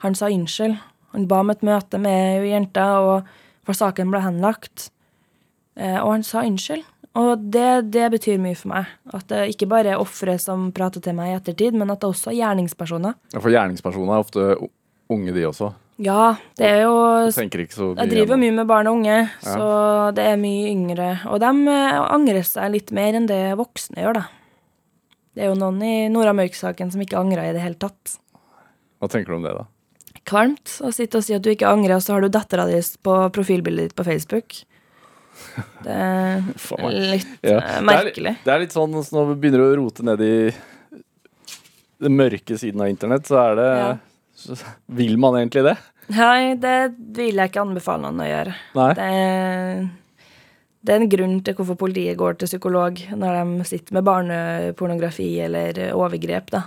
[0.05, 0.77] Han sa unnskyld.
[1.15, 3.29] Han ba om et møte med jenta, og
[3.65, 4.89] for saken ble henlagt.
[5.79, 6.83] Eh, og han sa unnskyld.
[7.15, 8.91] Og det, det betyr mye for meg.
[9.15, 12.09] At det ikke bare er ofre som prater til meg i ettertid, men at det
[12.11, 13.15] også er gjerningspersoner.
[13.31, 14.47] Ja, For gjerningspersoner er ofte
[15.15, 15.71] unge, de også.
[16.03, 19.67] Ja, det er jo Jeg driver jo mye med barn og unge, så
[20.15, 21.07] det er mye yngre.
[21.31, 24.25] Og de eh, angrer seg litt mer enn det voksne gjør, da.
[25.35, 28.17] Det er jo noen i Nora Mørk-saken som ikke angra i det hele tatt.
[28.99, 29.65] Hva tenker du om det, da?
[30.25, 32.79] Kvalmt å sitte og si at du ikke angrer, og så har du dattera di
[33.05, 34.55] på profilbildet ditt på Facebook.
[35.85, 36.41] Det er
[37.13, 37.59] litt Ja.
[37.85, 38.37] merkelig.
[38.41, 40.33] Det er, det er litt sånn når du begynner å rote ned i
[42.01, 43.91] den mørke siden av internett, så er det Ja.
[44.35, 44.57] så,
[44.87, 45.77] Vil man egentlig det?
[46.15, 48.57] Nei, det vil jeg ikke anbefale noen å gjøre.
[48.97, 49.91] Det
[50.85, 55.31] det er en grunn til hvorfor politiet går til psykolog når de sitter med barnepornografi
[55.41, 56.59] eller overgrep, da.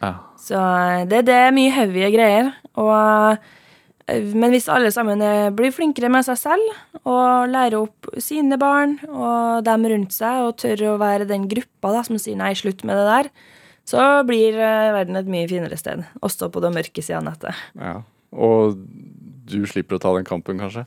[0.00, 0.12] Ja.
[0.40, 2.50] Så eh, det, det er mye heavy greier.
[2.78, 3.44] Og,
[4.06, 8.58] eh, men hvis alle sammen eh, blir flinkere med seg selv og lærer opp sine
[8.60, 12.54] barn og dem rundt seg og tør å være den gruppa da, som sier nei,
[12.58, 13.30] slutt med det der,
[13.86, 16.02] så blir verden et mye finere sted.
[16.26, 17.64] Også på det mørke sida av nettet.
[17.78, 18.00] ja.
[18.36, 18.74] Og
[19.46, 20.82] du slipper å ta den kampen, kanskje?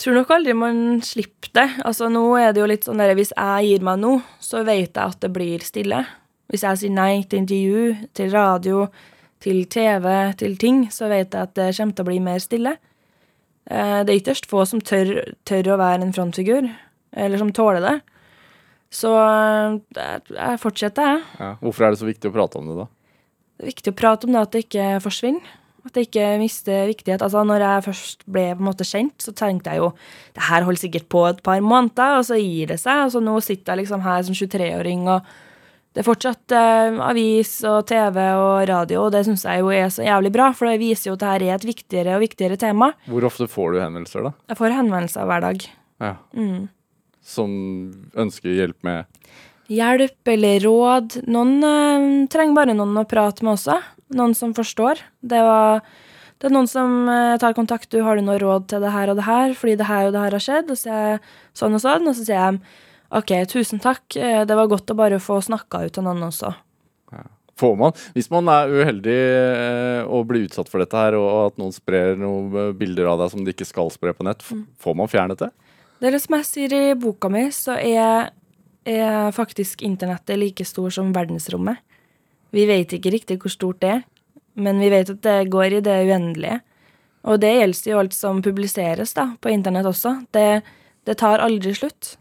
[0.00, 1.66] Tror nok aldri man slipper det.
[1.88, 4.92] Altså Nå er det jo litt sånn der, Hvis jeg gir meg nå, så vet
[4.92, 6.02] jeg at det blir stille.
[6.52, 8.86] Hvis jeg sier nei til intervju, til radio,
[9.42, 10.06] til TV,
[10.38, 12.76] til ting, så vet jeg at det kommer til å bli mer stille.
[13.70, 16.68] Eh, Det er ytterst få som tør, tør å være en frontfigur,
[17.16, 17.96] eller som tåler det.
[18.94, 21.22] Så eh, jeg- jeg fortsetter, jeg.
[21.40, 21.54] Ja.
[21.60, 22.86] Hvorfor er det så viktig å prate om det, da?
[23.58, 25.42] Det er viktig å prate om det at det ikke forsvinner.
[25.86, 27.22] At det ikke mister viktighet.
[27.22, 29.92] Altså, når jeg først ble på en måte kjent, så tenkte jeg jo
[30.34, 33.04] det her holder sikkert på et par måneder, og så gir det seg.
[33.06, 35.22] Og så nå sitter jeg liksom her som 23-åring, og
[35.96, 39.86] det er fortsatt eh, avis og TV og radio, og det syns jeg jo er
[39.88, 42.90] så jævlig bra, for det viser jo at dette er et viktigere og viktigere tema.
[43.08, 44.34] Hvor ofte får du henvendelser, da?
[44.52, 45.64] Jeg får henvendelser hver dag.
[46.04, 46.10] Ja.
[46.36, 46.66] Mm.
[47.24, 47.54] Som
[48.12, 49.08] ønsker hjelp med
[49.72, 51.16] Hjelp eller råd.
[51.32, 53.80] Noen eh, trenger bare noen å prate med også.
[54.20, 55.00] Noen som forstår.
[55.24, 55.80] Det, var,
[56.36, 57.88] det er noen som eh, tar kontakt.
[57.88, 60.12] Du, 'Har du noe råd til det her og det her?' Fordi det her og
[60.12, 60.68] det her har skjedd.
[60.68, 61.24] Og så sier jeg
[61.56, 62.06] sånn og sånn.
[62.06, 62.60] Og så sier jeg
[63.16, 64.16] OK, tusen takk.
[64.16, 66.52] Eh, Det var godt å bare få snakka ut til noen også.
[67.56, 71.56] Får man, Hvis man er uheldig eh, og blir utsatt for dette her, og at
[71.56, 74.96] noen sprer noen eh, bilder av deg som de ikke skal spre på nett, får
[74.98, 75.48] man fjernet det?
[75.96, 78.28] Det er det som jeg sier i boka mi, så er,
[78.84, 81.80] er faktisk internettet like stor som verdensrommet.
[82.52, 84.04] Vi vet ikke riktig hvor stort det er.
[84.56, 86.60] men vi vet at det går i det uendelige.
[87.24, 90.26] Og det gjelder jo alt som publiseres da, på internett også.
[90.32, 90.62] Det,
[91.04, 92.16] det tar aldri slutt.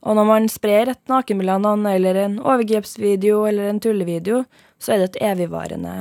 [0.00, 4.44] Og når man sprer et nakenbilde av noen, eller en overgrepsvideo eller en tullevideo,
[4.80, 5.94] så er det et evigvarende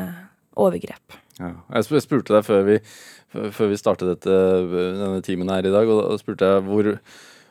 [0.59, 1.17] overgrep.
[1.39, 1.55] Ja.
[1.75, 2.77] Jeg spurte deg før vi,
[3.55, 4.37] før vi startet dette,
[4.69, 6.89] denne timen her i dag, og da spurte jeg hvor,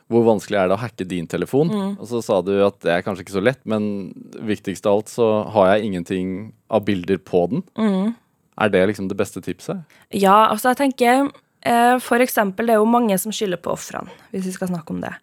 [0.09, 1.73] hvor vanskelig er det å hacke din telefon?
[1.95, 4.09] Og så sa du at det er kanskje ikke så lett, men
[4.49, 6.33] viktigst av alt så har jeg ingenting
[6.73, 7.63] av bilder på den.
[8.59, 9.85] Er det liksom det beste tipset?
[10.11, 11.29] Ja, altså jeg tenker
[11.63, 14.91] eh, For eksempel, det er jo mange som skylder på ofrene, hvis vi skal snakke
[14.95, 15.13] om det.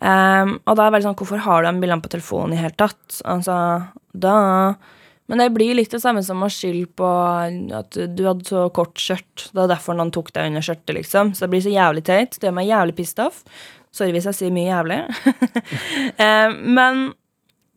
[0.00, 2.60] Ehm, og da er det veldig sånn, hvorfor har du de bildene på telefonen i
[2.62, 3.20] hele tatt?
[3.28, 3.56] Altså,
[4.16, 4.36] da
[5.30, 7.08] Men det blir litt det samme som å skylde på
[7.78, 9.44] at du hadde så kort skjørt.
[9.54, 11.30] Det er derfor noen tok deg under skjørtet, liksom.
[11.38, 12.34] Så det blir så jævlig teit.
[12.34, 13.44] Det gjør meg jævlig pissed off.
[13.94, 14.98] Sorry hvis jeg sier mye jævlig.
[16.18, 17.04] um, men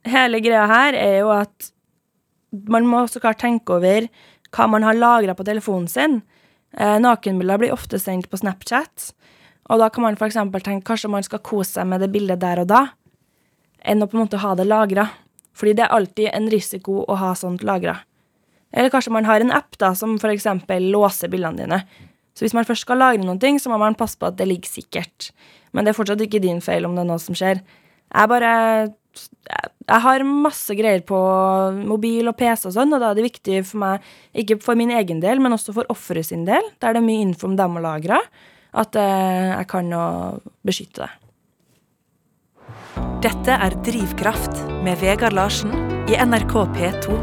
[0.10, 1.70] hele greia her er jo at
[2.74, 4.10] man må så klart tenke over
[4.54, 6.22] hva man har lagra på telefonen sin.
[6.78, 9.12] Eh, nakenbilder blir ofte sendt på Snapchat,
[9.70, 10.40] og da kan man f.eks.
[10.64, 12.86] tenke kanskje man skal kose seg med det bildet der og da,
[13.84, 15.08] enn å på en måte ha det lagra.
[15.54, 18.00] Fordi det er alltid en risiko å ha sånt lagra.
[18.74, 20.48] Eller kanskje man har en app da, som f.eks.
[20.82, 21.84] låser bildene dine.
[22.34, 24.50] Så hvis man først skal lagre noen ting, så må man passe på at det
[24.50, 25.30] ligger sikkert.
[25.72, 27.62] Men det er fortsatt ikke din feil om det er noe som skjer.
[28.14, 28.54] Jeg bare
[29.84, 31.18] Jeg har masse greier på
[31.86, 34.90] mobil og PC og sånn, og da er det viktig for meg, ikke for min
[34.96, 37.78] egen del, men også for offeret sin del, der det er mye info om dem
[37.78, 38.18] å lagre,
[38.74, 40.06] at eh, jeg kan å
[40.66, 41.12] beskytte det.
[43.24, 45.72] Dette er Drivkraft med Vegard Larsen
[46.12, 47.22] i NRK P2.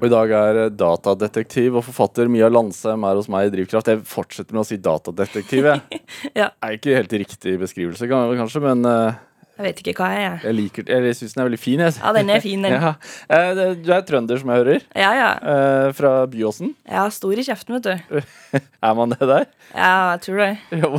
[0.00, 3.90] Og I dag er eh, datadetektiv og forfatter Mia Landsem er hos meg i Drivkraft.
[3.92, 5.70] Jeg fortsetter med å si datadetektiv.
[5.72, 6.04] Jeg.
[6.40, 6.50] Ja.
[6.60, 9.18] Er ikke helt riktig beskrivelse, kanskje, men eh,
[9.60, 10.36] Jeg vet ikke hva jeg er.
[10.46, 11.80] jeg liker Jeg syns den er veldig fin.
[11.84, 11.92] Jeg.
[12.00, 12.72] Ja, den er fin, den.
[12.80, 12.92] Ja.
[13.28, 14.86] Eh, Du er trønder, som jeg hører.
[14.96, 15.26] Ja, ja.
[15.52, 16.72] eh, Fra Byåsen.
[16.88, 18.20] Har stor i kjeften, vet du.
[18.88, 19.44] Er man det der?
[19.76, 20.50] Ja, jeg tror det.
[20.80, 20.96] Jo.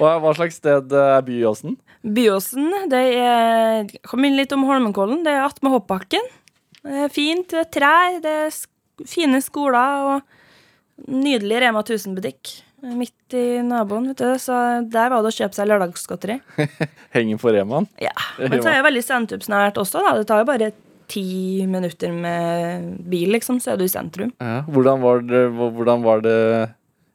[0.00, 1.76] hva, hva slags sted eh, er Byåsen?
[2.02, 5.20] Byåsen, det er Kom inn litt om Holmenkollen.
[5.26, 6.24] Det er attmed hoppbakken.
[6.82, 13.36] Det er fint, det er trær, det er fine skoler og nydelig Rema 1000-butikk midt
[13.38, 14.38] i naboen, vet du.
[14.42, 14.54] Så
[14.90, 16.38] der var det å kjøpe seg lørdagsgodteri.
[17.16, 17.88] Henger på Remaen?
[18.02, 18.14] Ja.
[18.42, 20.16] Men så er det veldig sentrumsnært også, da.
[20.18, 20.72] Det tar jo bare
[21.12, 24.32] ti minutter med bil, liksom, så er du i sentrum.
[24.40, 24.62] Ja.
[24.70, 26.38] Hvordan, var det, hvordan var det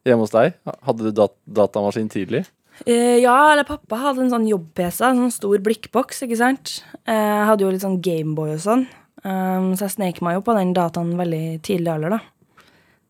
[0.06, 0.54] hjemme hos deg?
[0.86, 2.44] Hadde du dat datamaskin tidlig?
[2.86, 6.78] Uh, ja, eller pappa hadde en sånn jobb-PC, en sånn stor blikkboks, ikke sant.
[7.02, 8.84] Jeg Jeg hadde jo litt sånn Gameboy og sånn,
[9.24, 12.66] um, så jeg snek meg jo på den dataen veldig tidlig alder, da.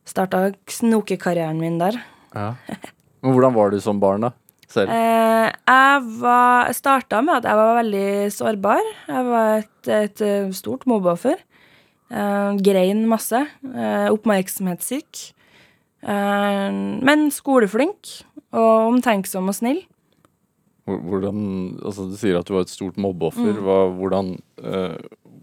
[0.08, 2.00] Starta snokekarrieren min der.
[2.34, 2.52] Ja.
[3.22, 4.32] Men hvordan var du som barn, da?
[4.68, 4.92] Selv?
[4.92, 8.88] Eh, jeg var starta med at jeg var veldig sårbar.
[9.08, 11.40] Jeg var et, et eh, stort mobbeoffer.
[12.12, 13.40] Eh, grein masse.
[13.64, 15.22] Eh, oppmerksomhetssyk.
[16.04, 18.12] Eh, men skoleflink
[18.52, 19.80] og omtenksom og snill.
[20.88, 21.40] Hvordan,
[21.84, 23.56] altså Du sier at du var et stort mobbeoffer.
[23.56, 23.64] Mm.
[23.64, 24.30] Hva, hvordan,
[24.62, 24.94] eh,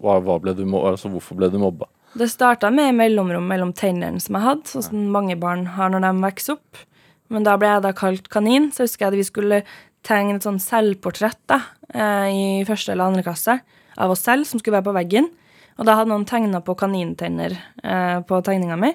[0.01, 1.89] hva, hva ble du, altså, hvorfor ble du mobba?
[2.15, 6.05] Det starta med mellomrom mellom tennene som jeg hadde, sånn som mange barn har når
[6.05, 6.83] de vokser opp.
[7.27, 9.57] Men da ble jeg da kalt kanin, så husker jeg at vi skulle
[10.05, 11.57] tegne et sånn selvportrett da,
[11.91, 13.57] eh, i første eller andre klasse
[13.99, 15.27] av oss selv, som skulle være på veggen.
[15.75, 18.93] Og da hadde noen tegna på kanintenner eh, på tegninga mi.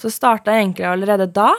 [0.00, 1.50] Så starta jeg egentlig allerede da.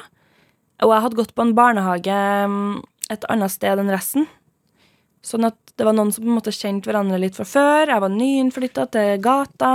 [0.81, 2.17] Og jeg hadde gått på en barnehage
[2.49, 2.81] mm,
[3.13, 4.25] et annet sted enn resten.
[5.21, 7.93] Sånn at det var noen som på en måte kjente hverandre litt fra før.
[7.93, 9.71] Jeg var nyinnflytta til gata.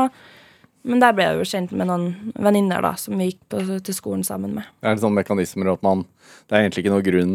[0.83, 3.97] Men der ble jeg jo kjent med noen venninner da, som vi gikk på, til
[3.97, 4.69] skolen sammen med.
[4.81, 6.07] Det er litt sånn mekanismer at man
[6.49, 7.35] Det er egentlig ikke noe grunn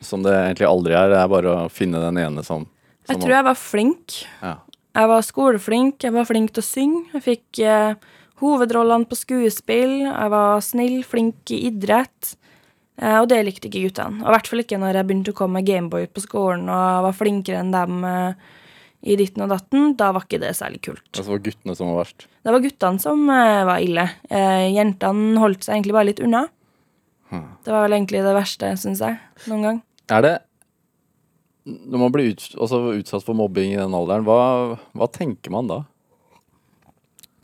[0.00, 1.10] som det egentlig aldri er.
[1.10, 2.68] Det er bare å finne den ene som,
[3.04, 4.20] som Jeg tror jeg var flink.
[4.42, 4.54] ja.
[4.94, 7.00] Jeg var skoleflink, jeg var flink til å synge.
[7.16, 7.96] Jeg fikk eh,
[8.38, 10.04] hovedrollene på skuespill.
[10.06, 12.36] Jeg var snill, flink i idrett.
[13.02, 14.22] Eh, og det likte ikke guttene.
[14.22, 17.08] Og i hvert fall ikke når jeg begynte å komme med Gameboy på skolen og
[17.08, 18.52] var flinkere enn dem eh,
[19.04, 19.92] i ditten og datten.
[20.00, 21.04] Da var ikke det særlig kult.
[21.12, 22.26] Altså, det var guttene som var verst.
[22.44, 24.08] Det var guttene som uh, var ille.
[24.32, 26.46] Uh, jentene holdt seg egentlig bare litt unna.
[27.64, 29.16] Det var vel egentlig det verste, syns jeg,
[29.50, 29.78] noen gang.
[30.12, 30.34] Er det
[31.64, 35.70] Når man blir ut, altså utsatt for mobbing i den alderen, hva, hva tenker man
[35.70, 35.78] da?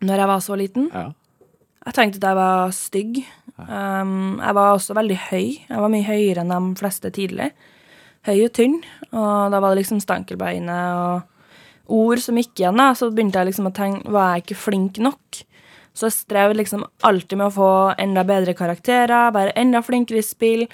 [0.04, 0.90] Når jeg var så liten.
[0.92, 1.06] Ja.
[1.88, 3.20] Jeg tenkte at jeg var stygg.
[3.56, 5.46] Um, jeg var også veldig høy.
[5.56, 7.48] Jeg var mye høyere enn de fleste tidlig.
[8.28, 8.76] Høy og tynn.
[9.10, 11.39] Og da var det liksom stankelbeinet og
[11.92, 12.78] ord som gikk igjen.
[12.78, 15.42] da, Så begynte jeg liksom å tenke Var jeg ikke flink nok?
[15.92, 20.26] Så jeg strev liksom alltid med å få enda bedre karakterer, være enda flinkere i
[20.26, 20.66] spill.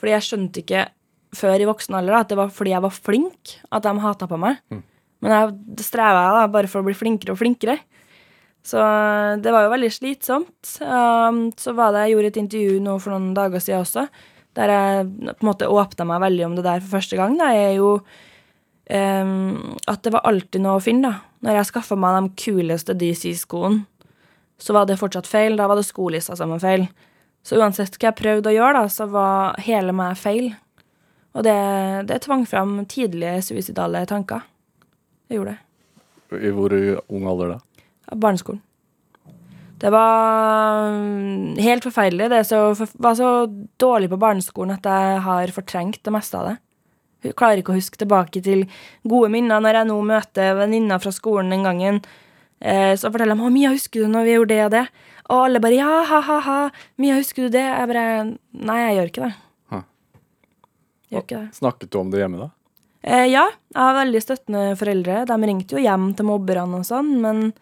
[0.00, 0.86] Fordi jeg skjønte ikke
[1.34, 4.28] før i voksen alder da, at det var fordi jeg var flink at de hata
[4.30, 4.62] på meg.
[5.24, 7.78] Men jeg streva da bare for å bli flinkere og flinkere.
[8.64, 8.80] Så
[9.44, 10.76] det var jo veldig slitsomt.
[10.80, 14.06] Um, så var det, jeg gjorde et intervju nå for noen dager siden også,
[14.56, 17.36] der jeg på en måte åpna meg veldig om det der for første gang.
[17.40, 17.50] Da.
[17.52, 17.90] Jeg er jo
[18.90, 21.30] um, at det var alltid noe å finne, da.
[21.44, 23.84] Når jeg skaffa meg de kuleste DC-skoene,
[24.60, 25.58] så var det fortsatt feil.
[25.58, 26.86] Da var det skolissa som var feil.
[27.44, 30.54] Så uansett hva jeg prøvde å gjøre, da, så var hele meg feil.
[31.34, 31.56] Og det,
[32.08, 34.46] det tvang fram tidlige suicidale tanker.
[35.28, 35.60] Det gjorde det.
[36.48, 37.58] I hvor ung alder da?
[38.14, 38.62] Barneskolen.
[39.84, 42.30] Det var mm, helt forferdelig.
[42.30, 42.60] Det så,
[42.94, 43.30] var så
[43.80, 46.54] dårlig på barneskolen at jeg har fortrengt det meste av det.
[47.32, 48.66] Klarer ikke å huske tilbake til
[49.08, 52.02] gode minner når jeg nå møter venninner fra skolen den gangen.
[52.60, 54.88] Eh, så forteller de 'Å, Mia, husker du når vi gjorde det og det?'
[55.30, 56.70] Og alle bare 'Ja, ha-ha-ha.
[56.98, 59.34] Mia, husker du det?' Jeg bare Nei, jeg gjør ikke det.
[59.70, 59.82] Hæ.
[61.10, 61.54] Gjør ikke det.
[61.54, 62.50] Snakket du om det hjemme da?
[63.02, 65.26] Eh, ja, jeg har veldig støttende foreldre.
[65.26, 67.52] De ringte jo hjem til mobberne og sånn, men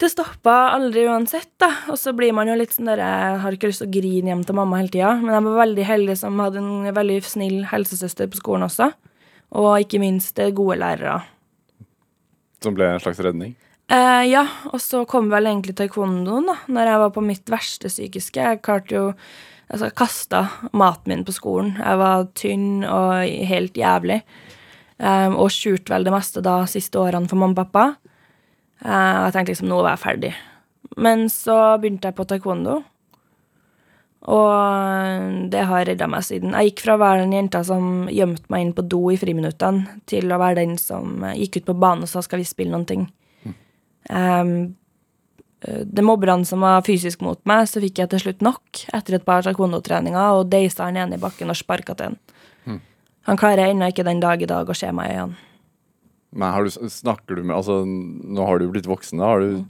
[0.00, 1.70] det stoppa aldri uansett, da.
[1.92, 4.32] Og så blir man jo litt sånn der Jeg har ikke lyst til å grine
[4.32, 7.60] hjem til mamma hele tida, men jeg var veldig heldig som hadde en veldig snill
[7.70, 8.90] helsesøster på skolen også.
[9.54, 11.20] Og ikke minst eh, gode lærere.
[12.64, 13.54] Som ble en slags redning?
[13.92, 17.92] Eh, ja, og så kom vel egentlig taekwondoen, da, når jeg var på mitt verste
[17.92, 18.48] psykiske.
[18.50, 19.10] Jeg klarte jo
[19.74, 20.42] Altså, kasta
[20.76, 21.70] maten min på skolen.
[21.80, 24.20] Jeg var tynn og helt jævlig.
[25.00, 28.03] Um, og skjult vel det meste da siste årene for mamma og pappa.
[28.84, 30.34] Uh, jeg tenkte liksom nå var jeg ferdig.
[31.00, 32.82] Men så begynte jeg på taekwondo.
[34.24, 36.54] Og det har redda meg siden.
[36.56, 39.98] Jeg gikk fra å være den jenta som gjemte meg inn på do i friminuttene,
[40.08, 42.88] til å være den som gikk ut på banen og sa 'skal vi spille noen
[42.88, 43.04] ting'?
[44.08, 44.76] Um,
[45.64, 49.24] det mobberne som var fysisk mot meg, så fikk jeg til slutt nok etter et
[49.24, 52.18] par taekwondo-treninger og deisa han ene i bakken og sparka til han.
[52.66, 52.80] Mm.
[53.30, 55.36] Han klarer ennå ikke den dag i dag å se meg i øynene.
[56.34, 59.22] Men har du, snakker du med Altså, nå har du blitt voksen.
[59.22, 59.30] da.
[59.34, 59.62] Har du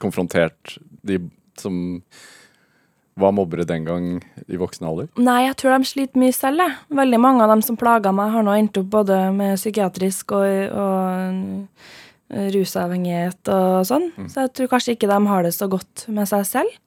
[0.00, 1.20] konfrontert de
[1.60, 1.76] som
[3.14, 4.06] var mobbere den gang
[4.50, 5.10] i voksen alder?
[5.22, 6.78] Nei, jeg tror de sliter mye selv, jeg.
[6.98, 10.48] Veldig mange av dem som plager meg, har nå endt opp både med psykiatrisk og,
[10.74, 14.08] og eh, rusavhengighet og sånn.
[14.32, 16.80] Så jeg tror kanskje ikke de har det så godt med seg selv.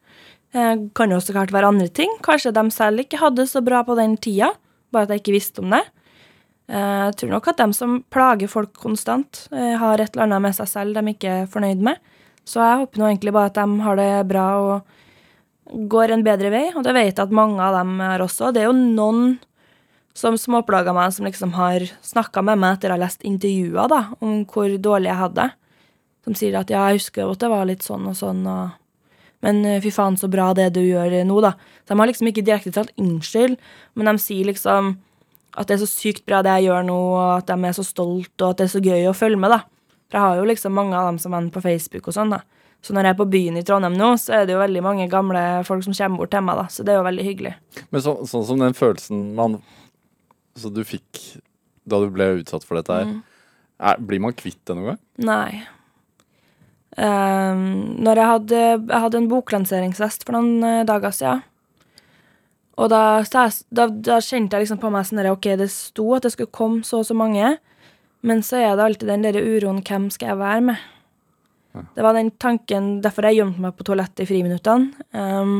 [0.58, 0.68] Det
[0.98, 2.12] kan jo også klart være andre ting.
[2.24, 4.52] Kanskje de selv ikke hadde det så bra på den tida,
[4.92, 5.84] bare at jeg ikke visste om det.
[6.68, 10.42] Eh, Jeg tror nok at de som plager folk konstant, eh, har et eller annet
[10.42, 11.98] med seg selv de ikke er fornøyd med.
[12.46, 14.82] Så jeg håper nå egentlig bare at de har det bra og
[15.90, 18.54] går en bedre vei, og det vet jeg at mange av dem har også.
[18.54, 19.40] Det er jo noen
[20.14, 24.00] som småplaga meg, som liksom har snakka med meg etter å ha lest intervjuer da,
[24.22, 25.52] om hvor dårlig jeg hadde.
[26.24, 28.70] Som sier at ja, jeg husker at det var litt sånn og sånn, og
[29.46, 31.52] men eh, fy faen, så bra det du gjør nå, da.
[31.86, 33.60] Så de har liksom ikke direkte talt unnskyld,
[33.94, 34.96] men de sier liksom
[35.58, 37.86] at det er så sykt bra det jeg gjør nå, og at de er så
[37.86, 39.64] stolt, og at det er så gøy å følge med, da.
[40.08, 42.44] For jeg har jo liksom mange av dem som venner på Facebook og sånn, da.
[42.86, 45.08] Så når jeg er på byen i Trondheim nå, så er det jo veldig mange
[45.12, 46.68] gamle folk som kommer bort til meg, da.
[46.72, 47.56] Så det er jo veldig hyggelig.
[47.90, 49.60] Men så, sånn som den følelsen man
[50.58, 51.20] Så du fikk
[51.88, 53.12] da du ble utsatt for dette her,
[53.78, 55.02] er, blir man kvitt det noen gang?
[55.28, 55.52] Nei.
[56.98, 61.44] Um, når jeg hadde, jeg hadde en boklanseringsfest for noen eh, dager siden.
[62.78, 66.28] Og da, da, da kjente jeg liksom på meg sånn at OK, det sto at
[66.28, 67.56] det skulle komme så og så mange,
[68.28, 70.86] men så er det alltid den der uroen hvem skal jeg være med?
[71.94, 75.06] Det var den tanken, derfor jeg gjemte meg på toalettet i friminuttene.
[75.14, 75.60] Um,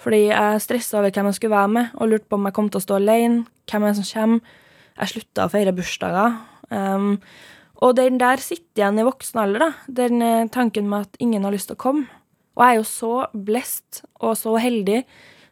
[0.00, 2.68] fordi jeg stressa over hvem jeg skulle være med, og lurte på om jeg kom
[2.68, 3.46] til å stå alene.
[3.70, 4.58] Hvem er det som kommer?
[4.96, 6.36] Jeg slutta å feire bursdager.
[6.68, 7.16] Um,
[7.84, 9.70] og den der sitter igjen i voksen alder, da.
[9.98, 12.06] Den eh, tanken med at ingen har lyst til å komme.
[12.56, 15.02] Og jeg er jo så blest og så heldig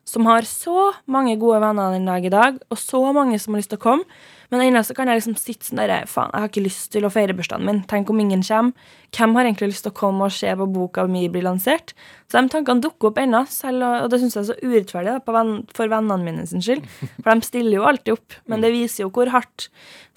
[0.04, 3.62] som har så mange gode venner den dag i dag, og så mange som har
[3.62, 4.22] lyst til å komme.
[4.52, 7.06] Men ennå så kan jeg liksom sitte sånn derre Faen, jeg har ikke lyst til
[7.06, 7.80] å feire bursdagen min.
[7.90, 8.92] Tenk om ingen kommer.
[9.14, 11.94] Hvem har egentlig lyst til å komme og se på boka mi bli lansert?
[12.30, 15.90] Så de tankene dukker opp ennå, og det syns jeg er så urettferdig da, for
[15.90, 16.86] vennene mine sin skyld.
[17.22, 19.68] For de stiller jo alltid opp, men det viser jo hvor hardt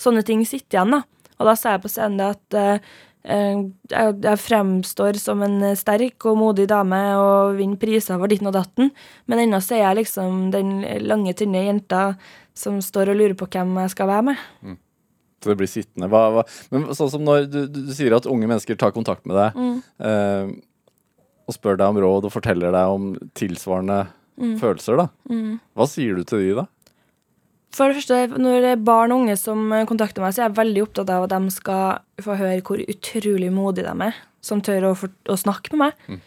[0.01, 1.03] sånne ting sitter igjen, da.
[1.37, 2.93] Og da sa jeg på scenen det at eh,
[3.27, 8.55] jeg, jeg fremstår som en sterk og modig dame og vinner priser for ditten og
[8.55, 8.91] datten,
[9.27, 12.03] men ennå så er jeg liksom den lange, tynne jenta
[12.57, 14.45] som står og lurer på hvem jeg skal være med.
[15.43, 16.09] Så det blir sittende.
[16.09, 19.37] Hva, hva, men sånn som når du, du, sier at unge mennesker tar kontakt med
[19.37, 19.59] deg
[20.07, 20.55] eh,
[21.47, 24.05] og spør deg om råd og forteller deg om tilsvarende
[24.37, 25.07] følelser, da.
[25.77, 26.67] Hva sier du til de da?
[27.77, 30.47] For det første, når det er barn og unge som eh, kontakter meg, så er
[30.47, 34.63] jeg veldig opptatt av at de skal få høre hvor utrolig modige de er, som
[34.65, 36.23] tør å, for, å snakke med meg.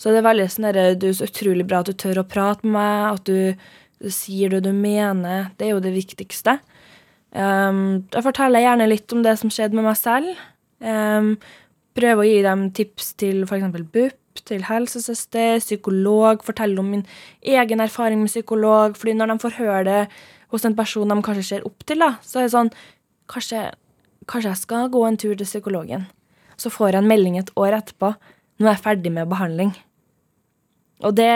[0.00, 2.28] Så det er veldig sånn der, Du er så utrolig bra at du tør å
[2.28, 3.68] prate med meg, at du,
[4.04, 5.50] du sier det du mener.
[5.56, 6.58] Det er jo det viktigste.
[7.36, 10.44] Um, da forteller jeg gjerne litt om det som skjedde med meg selv.
[10.80, 11.34] Um,
[11.96, 13.68] prøver å gi dem tips til f.eks.
[13.92, 17.04] BUP, til helsesøster, psykolog, fortelle om min
[17.40, 18.96] egen erfaring med psykolog.
[18.96, 20.00] fordi når de får høre det
[20.56, 22.72] hos en person de kanskje ser opp til, da, så er det sånn
[23.26, 23.58] Kanskje,
[24.30, 26.04] kanskje jeg skal gå en tur til psykologen.
[26.54, 28.12] Så får jeg en melding et år etterpå.
[28.62, 29.72] Nå er jeg ferdig med behandling.
[31.02, 31.26] Og det,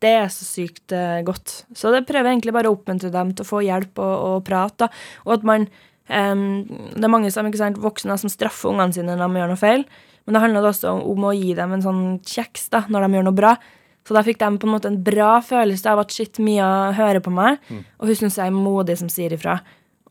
[0.00, 1.66] det er så sykt eh, godt.
[1.76, 4.46] Så det prøver jeg egentlig bare å oppmuntre dem til å få hjelp og, og
[4.48, 4.88] prate.
[5.26, 5.68] Og at man
[6.08, 9.52] um, Det er mange som, ikke sant, voksne som straffer ungene sine når de gjør
[9.52, 9.86] noe feil.
[10.24, 13.18] Men det handler også om, om å gi dem en sånn kjeks da, når de
[13.18, 13.54] gjør noe bra.
[14.04, 17.24] Så da fikk de på en måte en bra følelse av at shit, Mia hører
[17.24, 17.56] på meg,
[17.98, 19.58] og hun syns jeg er modig som sier ifra.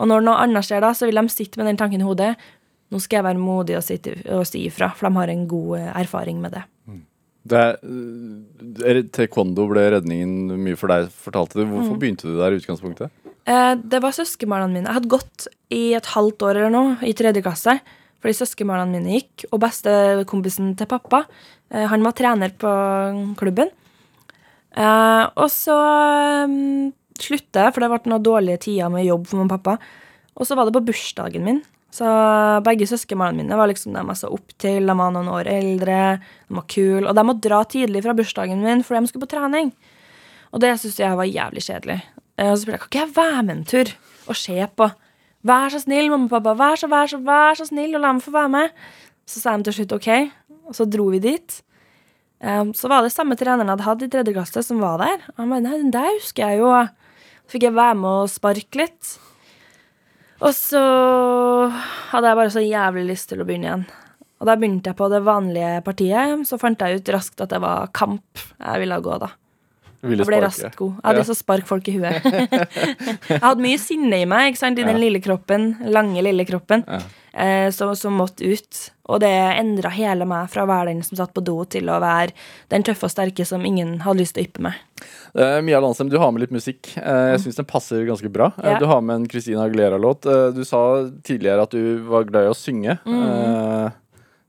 [0.02, 2.34] Og når noe annet skjer da, så vil de sitte med den tanken i hodet.
[2.90, 5.78] Nå skal jeg være modig og, sitte, og si ifra, for de har en god
[5.78, 6.64] eh, erfaring med det.
[7.44, 11.66] Det er, eh, taekwondo ble redningen mye for deg, fortalte du.
[11.68, 13.12] Hvorfor begynte du der i utgangspunktet?
[13.44, 14.88] Eh, det var søskenbarna mine.
[14.88, 17.76] Jeg hadde gått i et halvt år eller noe, i tredje klasse.
[18.24, 19.50] Fordi søskenbarna mine gikk.
[19.52, 21.26] Og bestekompisen til pappa,
[21.70, 22.72] eh, han var trener på
[23.36, 23.72] klubben.
[24.74, 25.76] Eh, og så
[26.50, 26.90] um,
[27.22, 29.78] slutta jeg, for det ble noen dårlige tider med jobb for min pappa.
[30.34, 31.62] Og så var det på bursdagen min.
[31.94, 32.10] Så
[32.66, 34.88] begge søskenbarna mine var liksom dem jeg så opp til.
[34.90, 36.00] De var noen år eldre,
[36.50, 37.06] de var kule.
[37.06, 39.70] Og de måtte dra tidlig fra bursdagen min, fordi de skulle på trening.
[40.54, 42.00] Og det syntes jeg var jævlig kjedelig.
[42.38, 43.94] Eh, Og så spurte jeg kan ikke jeg være med en tur
[44.24, 44.90] og se på.
[45.44, 46.56] Vær så snill, mamma og pappa.
[46.58, 48.74] Vær så, vær så, vær så snill, og la meg få være med.
[49.30, 50.10] Så sa de til slutt OK,
[50.72, 51.60] og så dro vi dit.
[52.44, 55.22] Eh, Så var det samme treneren jeg hadde hatt i tredje klasse, som var der.
[55.34, 56.72] Og han bare, nei, den der husker jeg jo.
[57.48, 59.14] Så fikk jeg være med og sparke litt.
[60.44, 60.80] Og så
[62.12, 63.86] hadde jeg bare så jævlig lyst til å begynne igjen.
[64.44, 66.44] Og da begynte jeg på det vanlige partiet.
[66.50, 69.30] Så fant jeg ut raskt at det var kamp jeg ville gå, da.
[70.04, 70.98] Ville Jeg ble raskt god.
[70.98, 71.22] Jeg hadde Ja.
[71.24, 72.24] lyst til å sparke folk i huet.
[73.30, 76.84] jeg hadde mye sinne i meg, ikke sant, i den lille kroppen, lange, lille kroppen,
[76.88, 77.00] Ja.
[77.34, 78.80] Eh, som, som måtte ut.
[79.12, 79.30] Og det
[79.60, 82.32] endra hele meg fra å være den som satt på do, til å være
[82.72, 84.78] den tøffe og sterke som ingen hadde lyst til å yppe med.
[85.36, 86.94] Uh, Mia Landsem, du har med litt musikk.
[86.96, 88.52] Uh, jeg syns den passer ganske bra.
[88.62, 88.80] Eh, Ja.
[88.80, 90.26] Du har med en Christina Aguilera-låt.
[90.30, 90.80] Uh, du sa
[91.28, 92.96] tidligere at du var glad i å synge.
[93.04, 93.90] Eh,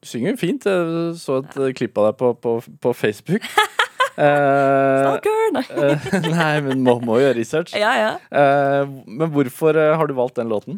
[0.04, 0.64] du synger fint.
[0.68, 3.42] Jeg så et eh, klipp av deg på, på, på Facebook.
[4.14, 5.48] Eh, Stalker!
[5.56, 5.62] Nei.
[5.74, 6.04] eh,
[6.36, 7.72] nei, men må, må gjøre research.
[7.74, 8.10] Ja, ja.
[8.30, 10.76] Eh, men hvorfor eh, har du valgt den låten?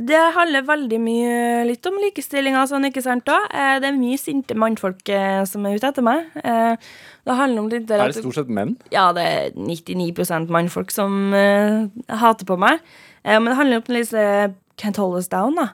[0.00, 1.34] Det handler veldig mye
[1.68, 3.36] litt om likestilling sånn, ikke sant da?
[3.52, 6.30] Eh, det er mye sinte mannfolk eh, som er ute etter meg.
[6.40, 6.90] Eh,
[7.28, 8.76] det handler om litt der Er det stort sett menn?
[8.94, 12.80] Ja, det er 99% mannfolk som uh, hater på meg.
[13.26, 14.48] Uh, men det handler om litt eh,
[14.80, 15.68] Can't hold us down, da.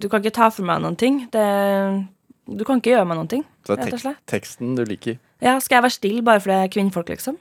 [0.00, 1.18] Du kan ikke ta for meg noen ting.
[1.32, 1.44] Det,
[2.48, 5.18] du kan ikke gjøre meg noen ting, Så det er tek teksten du liker.
[5.44, 7.36] Ja, skal jeg være stille bare fordi jeg er kvinnfolk, liksom?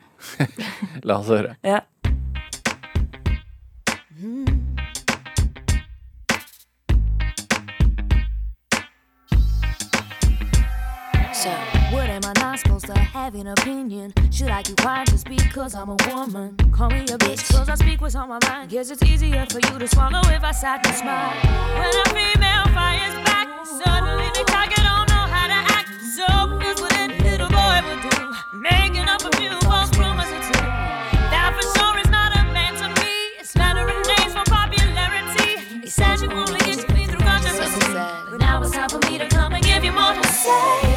[1.07, 1.55] La oss høre.
[1.63, 1.79] Ja.
[13.29, 14.11] Have an opinion?
[14.31, 16.55] Should I keep quiet just because I'm a woman?
[16.71, 18.71] Call me a bitch cause I speak what's on my mind.
[18.71, 21.29] Guess it's easier for you to swallow if I sat and smile.
[21.77, 25.89] When a female fires back, suddenly talk and don't know how to act.
[26.17, 26.25] So
[26.57, 28.57] here's what any little boy would do.
[28.57, 30.57] Making up a few false promises to
[31.29, 33.13] That for sure is not a man to me.
[33.39, 35.81] It's flattering names for popularity.
[35.81, 37.77] He says you only get to me through consciousness.
[37.93, 40.88] But now it's time for me to come and give you more to say.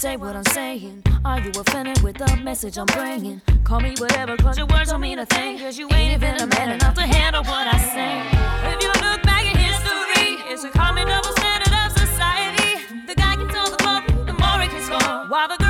[0.00, 1.02] Say what I'm saying?
[1.26, 3.42] Are you offended with the message I'm bringing?
[3.64, 5.58] Call me whatever, cause your words don't mean a thing.
[5.58, 8.12] Cause you ain't even a man enough to handle what I say.
[8.72, 13.04] If you look back at history, it's a common double standard of society.
[13.06, 15.28] The guy can tell the club, the more he can score.
[15.28, 15.69] While the girl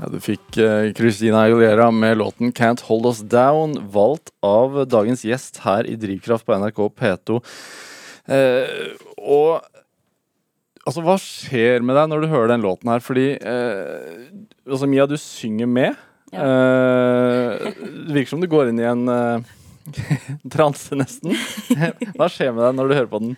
[0.00, 5.22] Ja, du fikk eh, Christina Aguilera med låten 'Can't Hold Us Down', valgt av dagens
[5.24, 7.38] gjest her i Drivkraft på NRK P2.
[8.30, 9.62] Eh, og
[10.86, 13.02] altså, hva skjer med deg når du hører den låten her?
[13.04, 14.28] Fordi eh,
[14.66, 15.98] altså, Mia, du synger med.
[16.34, 19.50] Eh, det virker som du går inn i en eh,
[20.54, 21.34] transe, nesten.
[22.18, 23.36] Hva skjer med deg når du hører på den?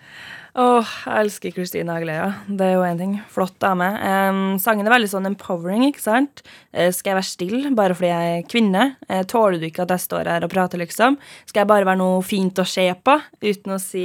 [0.53, 2.27] Åh, jeg elsker Christina Aguilera.
[2.45, 3.13] Det er jo én ting.
[3.33, 3.87] Flott dame.
[4.05, 6.43] Um, sangen er veldig sånn empowering, ikke sant?
[6.77, 8.83] Uh, skal jeg være stille bare fordi jeg er kvinne?
[9.09, 11.17] Uh, tåler du ikke at jeg står her og prater, liksom?
[11.49, 14.05] Skal jeg bare være noe fint å se på uten å si,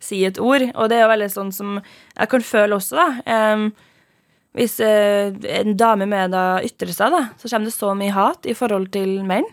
[0.00, 0.64] si et ord?
[0.72, 3.52] Og det er jo veldig sånn som jeg kan føle også, da.
[3.52, 3.68] Um,
[4.56, 5.28] hvis uh,
[5.60, 8.88] en dame med da ytrer seg, da, så kommer det så mye hat i forhold
[8.96, 9.44] til menn.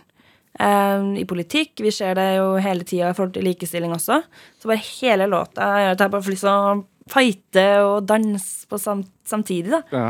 [0.60, 1.80] Eh, I politikk.
[1.80, 4.22] Vi ser det jo hele tida i forhold til likestilling også.
[4.60, 6.80] Så bare hele låta gjør at jeg bare får lyst til å
[7.10, 9.84] fighte og danse på samt, samtidig, da.
[9.94, 10.10] Ja.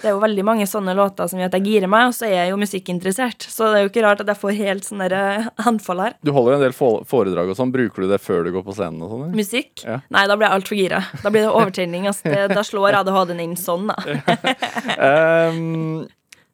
[0.00, 2.26] Det er jo veldig mange sånne låter som gjør at jeg girer meg, og så
[2.26, 3.46] er jeg jo musikkinteressert.
[3.48, 6.16] Så det er jo ikke rart at jeg får helt sånne derre anfall her.
[6.20, 7.72] Du holder en del foredrag og sånn.
[7.72, 9.00] Bruker du det før du går på scenen?
[9.06, 9.30] og sånn?
[9.38, 9.84] Musikk?
[9.86, 10.00] Ja.
[10.12, 11.00] Nei, da blir jeg altfor gira.
[11.22, 12.10] Da blir det overtenning.
[12.10, 12.34] Altså.
[12.52, 14.18] Da slår ADHD-en inn sånn, da.
[14.98, 16.04] Ehm,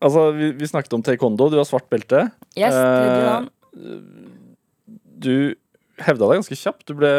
[0.00, 1.50] altså, vi, vi snakket om taekwondo.
[1.52, 2.28] Du har svart belte.
[2.58, 3.98] Yes, Eh.
[5.20, 5.54] Du
[6.00, 6.86] hevda deg ganske kjapt.
[6.88, 7.10] Du ble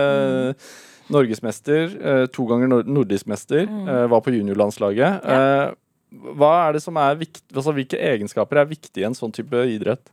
[1.11, 5.25] norgesmester, eh, to ganger nor nordisk mester, eh, var på juniorlandslaget.
[5.25, 5.73] Eh,
[6.11, 9.53] hva er det som er viktig, altså, hvilke egenskaper er viktige i en sånn type
[9.53, 10.11] idrett?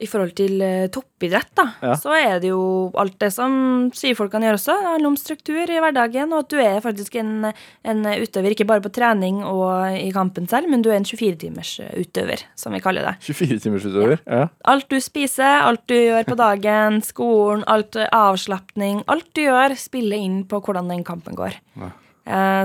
[0.00, 1.94] I forhold til eh, toppidrett, da, Ja.
[2.00, 4.76] så er det jo alt det som sier folk kan gjøre også.
[4.80, 7.50] Det handler om struktur i hverdagen, og at du er faktisk en,
[7.84, 11.74] en utøver ikke bare på trening og i kampen selv, men du er en 24-timers
[12.00, 13.14] utøver, som vi kaller det.
[13.28, 14.22] 24-timersutøver?
[14.26, 14.46] Ja.
[14.72, 19.76] Alt du spiser, alt du gjør på dagen, skolen, alt eh, avslapning, alt du gjør,
[19.76, 21.60] spiller inn på hvordan den kampen går.
[21.76, 21.92] Ja.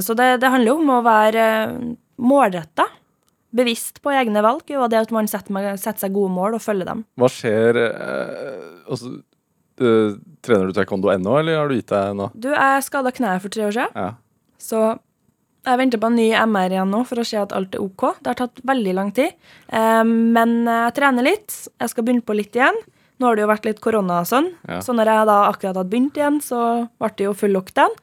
[0.03, 1.45] Så det, det handler om å være
[2.21, 2.86] målretta,
[3.56, 6.89] bevisst på egne valg, og det at man setter, setter seg gode mål og følger
[6.89, 7.06] dem.
[7.20, 9.14] Hva skjer eh, altså,
[9.80, 12.30] eh, Trener du taekwondo ennå, eller har du gitt deg nå?
[12.36, 14.12] Du, jeg skada kneet for tre år siden, Ja.
[14.62, 14.82] så
[15.66, 18.03] jeg venter på en ny MR igjen nå for å se at alt er OK.
[18.22, 19.34] Det har tatt veldig lang tid.
[19.74, 21.56] Eh, men jeg trener litt.
[21.82, 22.78] Jeg skal begynne på litt igjen.
[23.18, 24.51] Nå har det jo vært litt korona og sånn.
[24.68, 24.78] Ja.
[24.86, 26.60] Så når jeg da akkurat hadde begynt igjen, så
[26.99, 27.95] ble det jo full lockdown.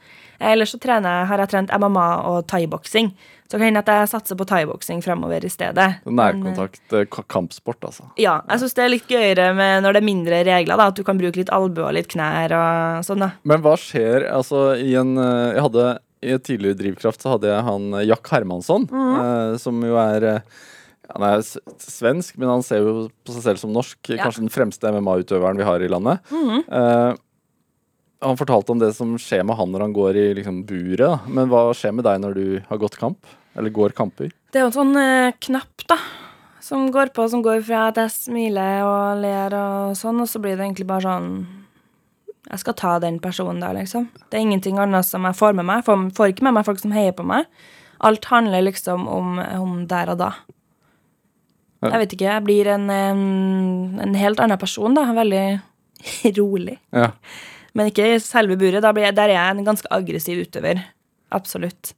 [0.42, 3.12] Ellers så trener jeg, har jeg trent MMA og thaiboksing.
[3.52, 5.88] Så kan hende at jeg satser på thaiboksing fremover i stedet.
[6.00, 8.06] Eh, Nærkontakt eh, kampsport, altså.
[8.16, 10.88] Ja, jeg syns det er litt gøyere med når det er mindre regler, da.
[10.88, 13.34] At du kan bruke litt albue og litt knær og sånn, da.
[13.44, 15.86] Men hva skjer altså i en eh, Jeg hadde
[16.22, 20.28] i et tidligere Drivkraft så hadde jeg han eh, Jack Hermansson, eh, som jo er
[20.30, 20.62] eh,
[21.12, 22.94] han er svensk, men han ser jo
[23.26, 23.98] på seg selv som norsk.
[24.14, 24.22] Ja.
[24.22, 26.24] Kanskje den fremste MMA-utøveren vi har i landet.
[26.32, 27.12] Eh,
[28.22, 31.26] han fortalte om det som skjer med han når han går i liksom, buret.
[31.28, 33.26] Men hva skjer med deg når du har gått kamp?
[33.58, 34.30] Eller går kamper?
[34.52, 35.98] Det er jo en sånn eh, knapp, da.
[36.62, 40.40] Som går på, som går fra at jeg smiler og ler og sånn, og så
[40.40, 41.32] blir det egentlig bare sånn
[42.52, 44.08] Jeg skal ta den personen der, liksom.
[44.30, 45.84] Det er ingenting annet som jeg får med meg.
[45.86, 47.46] Får, får ikke med meg folk som heier på meg.
[48.02, 50.32] Alt handler liksom om, om der og da.
[51.82, 52.28] Jeg vet ikke.
[52.28, 53.22] Jeg blir en, en,
[54.02, 55.06] en helt annen person, da.
[55.16, 55.44] Veldig
[56.40, 56.76] rolig.
[56.94, 57.12] Ja.
[57.78, 58.84] Men ikke i selve buret.
[58.84, 60.82] Jeg, der er jeg en ganske aggressiv utøver.
[61.32, 61.94] Absolutt.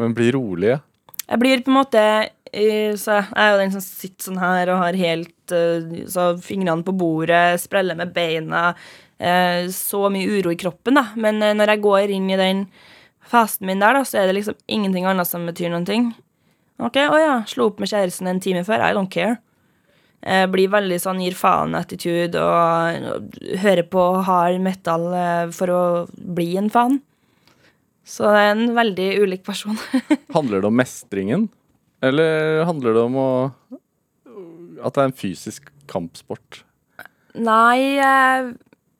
[0.00, 0.76] Men bli rolig.
[0.76, 0.82] ja.
[1.28, 2.02] Jeg blir på en måte
[2.52, 6.30] eh, Så jeg er jo den som sitter sånn her og har helt eh, Så
[6.44, 8.70] fingrene på bordet, spreller med beina.
[9.18, 11.10] eh, Så mye uro i kroppen, da.
[11.16, 12.64] Men når jeg går inn i den
[13.28, 16.14] fasten min der, da, så er det liksom ingenting annet som betyr noen ting.
[16.80, 18.80] OK, å ja, slo opp med kjæresten en time før.
[18.86, 19.36] I don't care.
[20.24, 25.04] Jeg blir veldig sånn gir faen-attitude og, hører på hard metal
[25.54, 26.96] for å bli en fan.
[28.08, 29.76] Så det er en veldig ulik person.
[30.36, 31.48] Handler det om mestringen?
[32.00, 33.30] Eller handler det om å
[34.86, 36.60] At det er en fysisk kampsport?
[37.34, 38.52] Nei, eh,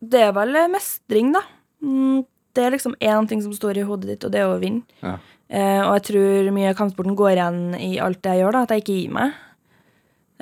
[0.02, 1.44] det er vel mestring, da.
[1.82, 2.24] Mm,
[2.58, 4.82] Det er liksom én ting som står i hodet ditt, og det er å vinne.
[4.98, 5.18] Ja.
[5.48, 8.62] Eh, og jeg tror mye av kampsporten går igjen i alt det jeg gjør, da,
[8.66, 9.36] at jeg ikke gir meg.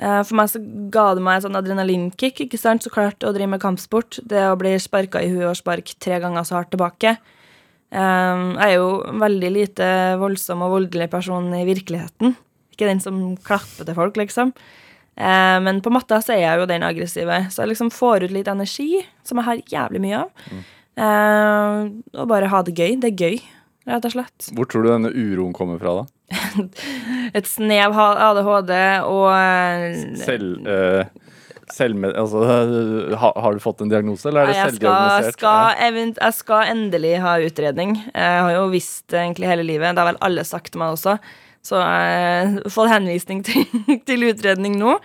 [0.01, 0.61] Eh, for meg så
[0.93, 4.19] ga det meg sånn adrenalinkick, ikke sant, så klart, å drive med kampsport.
[4.25, 7.15] Det å bli sparka i huet og sparke tre ganger så hardt tilbake.
[7.93, 12.35] Eh, jeg er jo en veldig lite voldsom og voldelig person i virkeligheten.
[12.75, 14.53] Ikke den som klapper til folk, liksom.
[15.17, 18.35] Eh, men på matta så er jeg jo den aggressive, så jeg liksom får ut
[18.35, 20.49] litt energi, som jeg har jævlig mye av.
[20.51, 20.65] Mm.
[22.17, 22.95] og bare ha det gøy.
[22.97, 23.41] Det er gøy,
[23.85, 24.47] rett og slett.
[24.57, 26.07] Hvor tror du denne uroen kommer fra, da?
[27.37, 28.73] Et snev av ADHD
[29.07, 31.05] og eh, Selv, eh,
[31.73, 32.13] selvmed...
[32.19, 32.43] Altså,
[33.21, 35.37] ha, har du fått en diagnose, eller er det selvdiagnosert?
[35.39, 35.81] skal,
[36.17, 37.97] jeg skal endelig ha utredning.
[38.13, 39.93] Jeg har jo visst det egentlig hele livet.
[39.95, 41.17] Det har vel alle sagt til meg også.
[41.67, 43.65] Så jeg har fått henvisning til,
[44.07, 44.97] til utredning nå.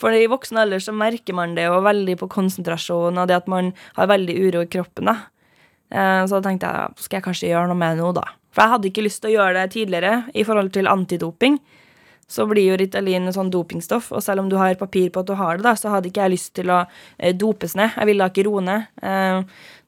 [0.00, 3.48] For i voksen alder så merker man det jo veldig på konsentrasjon og det at
[3.48, 5.08] man har veldig uro i kroppen.
[5.10, 5.16] da.
[5.92, 8.26] Eh, Så da tenkte jeg skal jeg kanskje gjøre noe med det nå, da.
[8.52, 11.58] For jeg hadde ikke lyst til å gjøre det tidligere i forhold til antidoping.
[12.28, 15.34] Så blir jo Ritalin sånn dopingstoff, og selv om du har papir på at du
[15.38, 16.80] har det, da, så hadde ikke jeg lyst til å
[17.18, 17.92] eh, dopes ned.
[17.94, 18.88] Jeg ville da ikke roe ned.
[18.98, 19.42] Eh,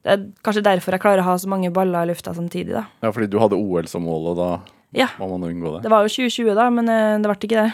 [0.07, 2.85] det er kanskje derfor jeg klarer å ha så mange baller i lufta samtidig, da.
[3.03, 4.49] Ja, fordi du hadde OL som mål, og da
[4.95, 5.07] Ja.
[5.19, 5.83] må man unngå det.
[5.83, 7.73] Det var jo 2020, da, men eh, det ble ikke det.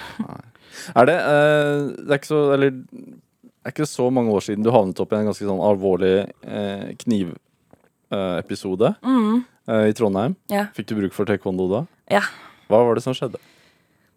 [0.96, 4.70] Er det Det er ikke så Eller det er ikke så mange år siden du
[4.74, 10.36] havnet opp i en ganske sånn alvorlig eh, knivepisode eh, i Trondheim.
[10.52, 10.68] Ja.
[10.76, 11.80] Fikk du bruk for taekwondo da?
[12.12, 12.22] Ja.
[12.70, 13.40] Hva var det som skjedde?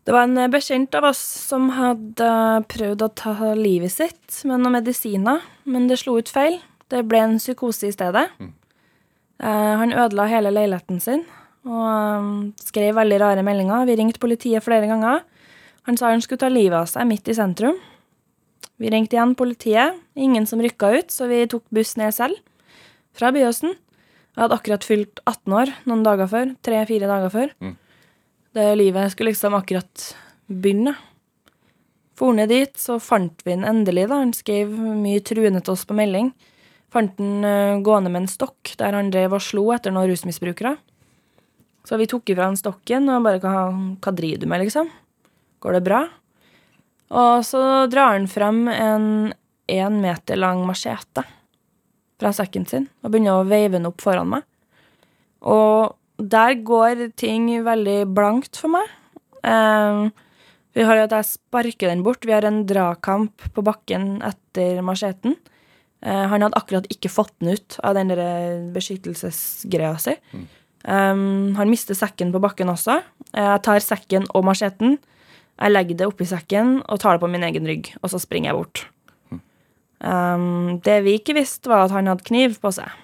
[0.09, 2.29] Det var en eh, bekjent av oss som hadde
[2.73, 6.55] prøvd å ta livet sitt med noen medisiner, men det slo ut feil.
[6.89, 8.23] Det ble en psykose i stedet.
[8.41, 11.27] Eh, han ødela hele leiligheten sin
[11.69, 12.31] og eh,
[12.65, 13.85] skrev veldig rare meldinger.
[13.85, 15.27] Vi ringte politiet flere ganger.
[15.85, 17.77] Han sa han skulle ta livet av seg midt i sentrum.
[18.81, 19.99] Vi ringte igjen politiet.
[20.17, 22.41] Ingen som rykka ut, så vi tok buss ned selv.
[23.13, 23.77] Fra Byåsen.
[23.77, 26.57] Jeg hadde akkurat fylt 18 år noen dager før.
[26.65, 27.53] Tre-fire dager før.
[28.57, 30.05] Det livet skulle liksom akkurat
[30.47, 30.95] begynne.
[32.19, 34.23] For ned dit, så fant vi han endelig, da.
[34.25, 36.33] Han skrev mye truende til oss på melding.
[36.93, 40.75] Fant den eh, gående med en stokk, der han drev og slo etter noen rusmisbrukere.
[41.87, 43.69] Så vi tok ifra han stokken og bare hva,
[44.03, 44.91] hva driver du med, liksom?
[45.63, 46.03] Går det bra?
[47.09, 49.07] Og så drar han frem en
[49.69, 51.25] én meter lang machete
[52.19, 54.45] fra sekken sin og begynner å veive den opp foran meg.
[55.45, 58.91] Og der går ting veldig blankt for meg.
[59.47, 60.09] Eh,
[60.79, 62.27] vi har jo at jeg sparker den bort.
[62.27, 65.35] Vi har en dragkamp på bakken etter macheten.
[65.99, 68.21] Uh, han hadde akkurat ikke fått den ut av den der
[68.71, 70.15] beskyttelsesgreia si.
[70.87, 73.01] Um, han mister sekken på bakken også.
[73.33, 75.01] Jeg tar sekken og macheten.
[75.59, 78.53] Jeg legger det oppi sekken og tar det på min egen rygg, og så springer
[78.53, 78.85] jeg bort.
[79.99, 82.95] Um, det vi ikke visste, var at han hadde kniv på seg.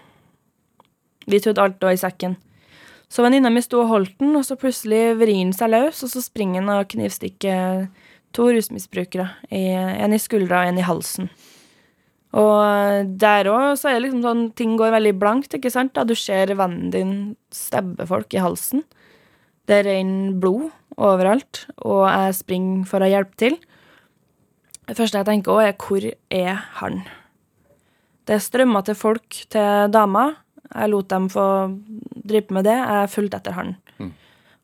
[1.26, 2.38] Vi trodde alt lå i sekken.
[3.14, 6.10] Så venninna mi sto og holdt den, og så plutselig vrir den seg løs, og
[6.10, 7.84] så springer den og knivstikker
[8.34, 9.28] to rusmisbrukere.
[9.54, 11.30] En i skuldra og en i halsen.
[12.34, 15.94] Og der òg så er det liksom sånn ting går veldig blankt, ikke sant?
[15.94, 17.14] Da du ser vennen din
[17.54, 18.82] stabbe folk i halsen.
[19.70, 23.60] Det renner blod overalt, og jeg springer for å hjelpe til.
[24.90, 27.04] Det første jeg tenker òg, er hvor er han?
[28.26, 30.40] Det strømmer til folk til damer.
[30.72, 31.46] Jeg lot dem få
[32.24, 32.76] drive med det.
[32.76, 33.74] Jeg fulgte etter han.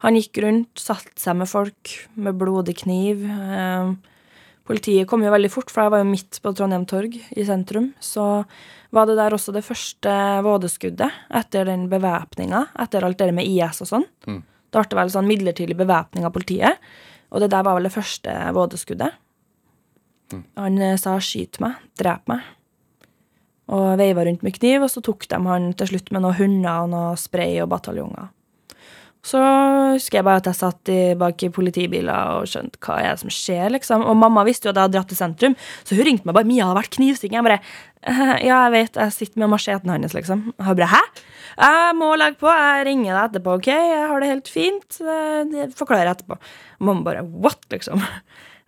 [0.00, 3.26] Han gikk rundt, satte seg med folk med blodig kniv.
[3.28, 3.90] Eh,
[4.70, 7.88] Politiet kom jo veldig fort, for jeg var jo midt på Trondheim torg i sentrum.
[7.98, 8.44] Så
[8.94, 10.12] var det der også det første
[10.46, 14.06] vådeskuddet etter den bevæpninga, etter alt det med IS og sånn.
[14.70, 16.78] Da ble det vel sånn midlertidig bevæpning av politiet,
[17.32, 19.10] og det der var vel det første vådeskuddet.
[20.56, 22.46] Han eh, sa 'skyt meg, drep meg',
[23.70, 26.84] og veiva rundt med kniv, og så tok de han til slutt med noen hunder
[26.84, 28.30] og noe spray og bataljonger.
[29.20, 29.40] Så
[29.92, 33.20] husker jeg bare at jeg satt i, bak i politibiler og skjønte hva er det
[33.20, 34.04] som skjer, liksom.
[34.08, 36.48] Og mamma visste jo at jeg hadde dratt til sentrum, så hun ringte meg bare
[36.48, 37.36] 'Mia har vært knivstikking'.
[37.36, 37.60] Jeg bare
[38.02, 40.54] «Eh, 'Ja, jeg vet, jeg sitter med macheten hans', liksom.
[40.56, 41.20] Hun bare 'Hæ?'
[41.58, 43.66] 'Jeg må legge på, jeg ringer deg etterpå, OK?
[43.68, 46.38] Jeg har det helt fint.' Eh, Det forklarer jeg etterpå.
[46.80, 48.00] Og mamma bare 'what', liksom.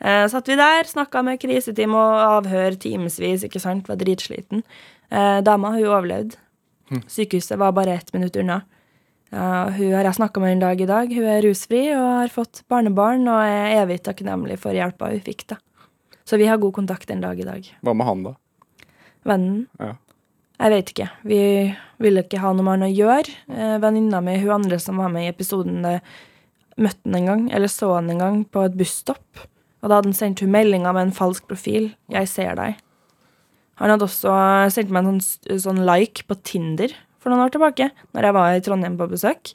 [0.05, 4.65] Eh, satt vi der, snakka med kriseteam og avhør timevis, ikke sant, var dritsliten.
[5.13, 6.41] Eh, dama, hun overlevde.
[7.09, 8.63] Sykehuset var bare ett minutt unna.
[9.33, 11.13] Uh, hun har jeg snakka med en dag i dag.
[11.13, 15.47] Hun er rusfri og har fått barnebarn og er evig takknemlig for hjelpa hun fikk.
[15.55, 15.57] da.
[16.29, 17.71] Så vi har god kontakt en dag i dag.
[17.81, 18.35] Hva med han, da?
[19.25, 19.95] Vennen Ja.
[20.63, 21.09] Jeg vet ikke.
[21.27, 21.41] Vi
[21.99, 23.33] ville ikke ha noe med han å gjøre.
[23.51, 26.05] Eh, Venninna mi, hun andre som var med i episoden, eh,
[26.79, 29.43] møtte han en gang, eller så han en gang, på et busstopp.
[29.83, 31.97] Og da hadde han sendt hun meldinger med en falsk profil.
[32.09, 32.77] 'Jeg ser deg'.
[33.83, 34.33] Han hadde også
[34.71, 38.55] sendt meg en sånn, sånn like på Tinder for noen år tilbake, når jeg var
[38.55, 39.55] i Trondheim på besøk.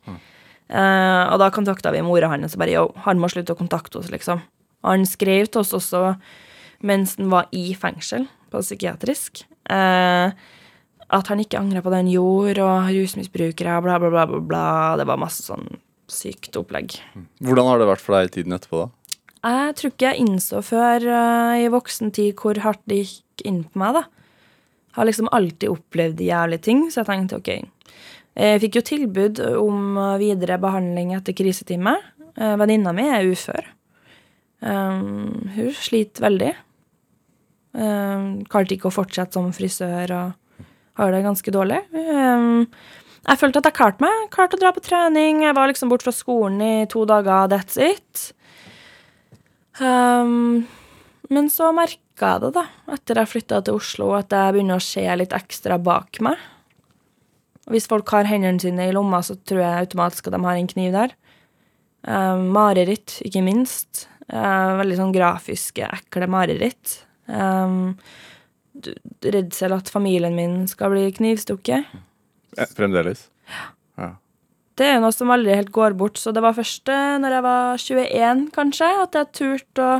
[0.67, 4.01] Eh, og da kontakta vi mora hans og bare yo, han må slutte å kontakte
[4.01, 4.43] oss, liksom.
[4.83, 6.17] Og han skrev til oss også
[6.85, 10.35] mens han var i fengsel, på psykiatrisk, eh,
[11.07, 14.67] at han ikke angra på det han gjorde, og rusmisbrukere, bla, bla, bla, bla, bla.
[14.99, 15.65] Det var masse sånn
[16.11, 16.99] sykt opplegg.
[17.43, 18.93] Hvordan har det vært for deg i tiden etterpå, da?
[19.47, 23.61] Jeg tror ikke jeg innså før uh, i voksen tid hvor hardt det gikk inn
[23.67, 24.16] på meg, da.
[24.97, 27.51] Har liksom alltid opplevd jævlige ting, så jeg tenkte ok.
[28.37, 31.95] Jeg fikk jo tilbud om videre behandling etter krisetime.
[32.37, 33.65] Eh, Venninna mi er ufør.
[34.61, 36.53] Um, hun sliter veldig.
[37.77, 40.63] Um, klarte ikke å fortsette som frisør og
[40.97, 41.83] har det ganske dårlig.
[41.93, 42.65] Um,
[43.27, 44.25] jeg følte at jeg klarte meg.
[44.33, 45.43] Klarte å dra på trening.
[45.45, 48.31] Jeg var liksom bort fra skolen i to dager, that's it.
[49.81, 50.65] Um,
[51.29, 52.63] men så merka jeg det, da,
[52.95, 56.41] etter jeg flytta til Oslo, at jeg begynner å se litt ekstra bak meg.
[57.67, 60.59] Og hvis folk har hendene sine i lomma, så tror jeg automatisk at de har
[60.59, 61.15] en kniv der.
[62.07, 64.07] Uh, mareritt, ikke minst.
[64.31, 67.01] Uh, veldig sånn grafiske, ekle mareritt.
[67.27, 67.97] Um,
[69.25, 71.97] redsel at familien min skal bli knivstukket.
[72.57, 73.27] Ja, Fremdeles.
[74.77, 77.45] Det er noe som aldri helt går bort, så det var først eh, når jeg
[77.47, 79.95] var 21, kanskje, at jeg turte å,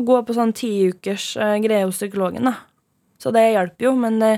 [0.00, 2.56] å gå på sånn tiukers uh, greie hos psykologen, da.
[3.20, 4.34] Så det hjelper jo, men det,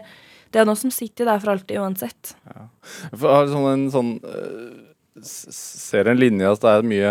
[0.52, 2.34] det er noe som sitter der for alltid uansett.
[3.14, 4.88] For jeg har sånn en sånn uh,
[5.22, 7.10] Ser en linje at det er mye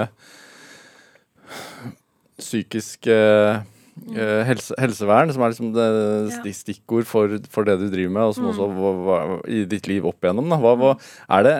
[2.42, 3.62] psykisk uh,
[4.02, 5.84] Uh, helse, helsevern som er liksom det
[6.32, 6.54] ja.
[6.56, 10.08] stikkord for, for det du driver med, og som også var, var i ditt liv
[10.10, 10.56] opp igjennom.
[10.64, 10.94] Hva, hva,
[11.38, 11.54] er, det,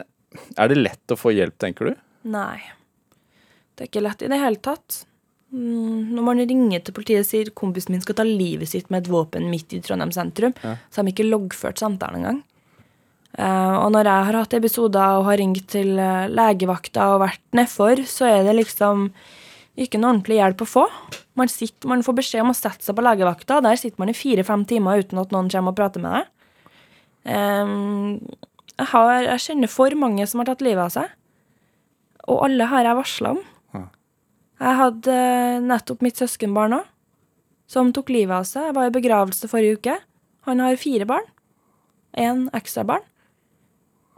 [0.58, 2.00] er det lett å få hjelp, tenker du?
[2.32, 2.58] Nei.
[3.76, 5.04] Det er ikke lett i det hele tatt.
[5.52, 9.04] Mm, Når man ringer til politiet og sier kompisen min skal ta livet sitt med
[9.04, 12.42] et våpen midt i Trondheim sentrum, så har de ikke loggført samtalen engang.
[13.32, 17.44] Uh, og når jeg har hatt episoder og har ringt til eh, legevakta og vært
[17.56, 19.06] nedfor, så er det liksom
[19.80, 20.84] ikke noe ordentlig hjelp å få.
[21.40, 24.12] Man, sitter, man får beskjed om å sette seg på legevakta, og der sitter man
[24.12, 26.28] i fire-fem timer uten at noen kommer og prater med deg.
[27.32, 28.20] Um,
[28.76, 31.16] jeg, har, jeg kjenner for mange som har tatt livet av seg.
[32.28, 33.42] Og alle har jeg varsla om.
[34.62, 36.90] Jeg hadde eh, nettopp mitt søskenbarn òg,
[37.72, 38.68] som tok livet av seg.
[38.70, 39.96] Jeg var i begravelse forrige uke.
[40.46, 41.26] Han har fire barn.
[42.20, 43.06] Én ekstra barn.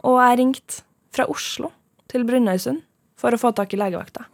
[0.04, 0.82] Og jeg ringte
[1.14, 1.70] fra Oslo
[2.12, 2.82] til Brønnøysund
[3.20, 4.26] for å få tak i legevakta.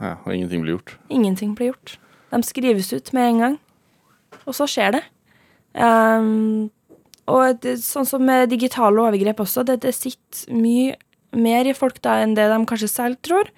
[0.00, 0.94] Ja, og ingenting blir gjort.
[1.12, 1.98] Ingenting blir gjort.
[2.30, 3.58] De skrives ut med en gang.
[4.46, 5.02] Og så skjer det.
[5.74, 6.70] Um,
[7.30, 10.96] og det, sånn som med digitale overgrep også, det, det sitter mye
[11.36, 13.50] mer i folk da enn det de kanskje selv tror.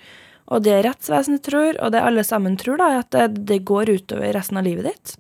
[0.51, 3.93] Og det rettsvesenet tror, og det alle sammen tror, da, er at det, det går
[3.93, 5.15] utover resten av livet ditt.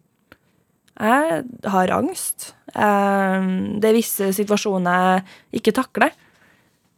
[1.02, 1.42] Jeg
[1.72, 2.52] har angst.
[2.74, 6.12] Ehm, det er visse situasjoner jeg ikke takler.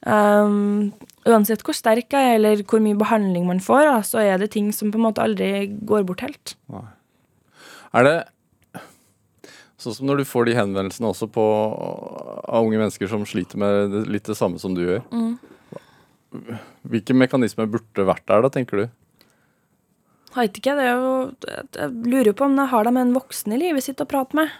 [0.09, 0.93] Ehm,
[1.25, 4.53] uansett hvor sterk jeg er, eller hvor mye behandling man får, da, så er det
[4.57, 6.57] ting som på en måte aldri går bort helt.
[7.95, 8.17] Er det
[9.81, 11.45] sånn som når du får de henvendelsene også på,
[12.45, 15.03] av unge mennesker som sliter med litt det samme som du gjør?
[16.91, 18.87] Hvilke mekanismer burde vært der, da, tenker du?
[20.35, 21.11] Vet ikke, det er jo
[21.47, 24.51] Jeg lurer på om jeg har dem en voksen i livet sitt å prate med.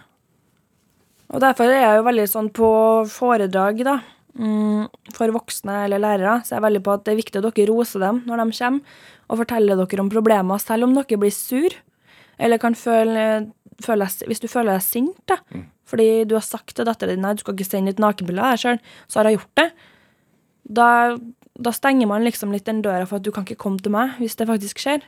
[1.33, 2.69] Og derfor er jeg jo veldig sånn på
[3.11, 3.97] foredrag, da.
[4.35, 7.45] Mm, for voksne eller lærere, så er jeg veldig på at det er viktig at
[7.47, 8.97] dere roser dem når de kommer,
[9.31, 11.77] og forteller dere om problemer, selv om dere blir sur.
[12.39, 13.51] Eller kan føle,
[13.83, 15.39] føle Hvis du føler deg sint, da.
[15.85, 18.55] Fordi du har sagt til dattera di at du skal ikke sende et nakenbilde av
[18.55, 19.69] deg sjøl, så har hun gjort det.
[20.65, 20.89] Da,
[21.55, 24.17] da stenger man liksom litt den døra for at du kan ikke komme til meg
[24.19, 25.05] hvis det faktisk skjer.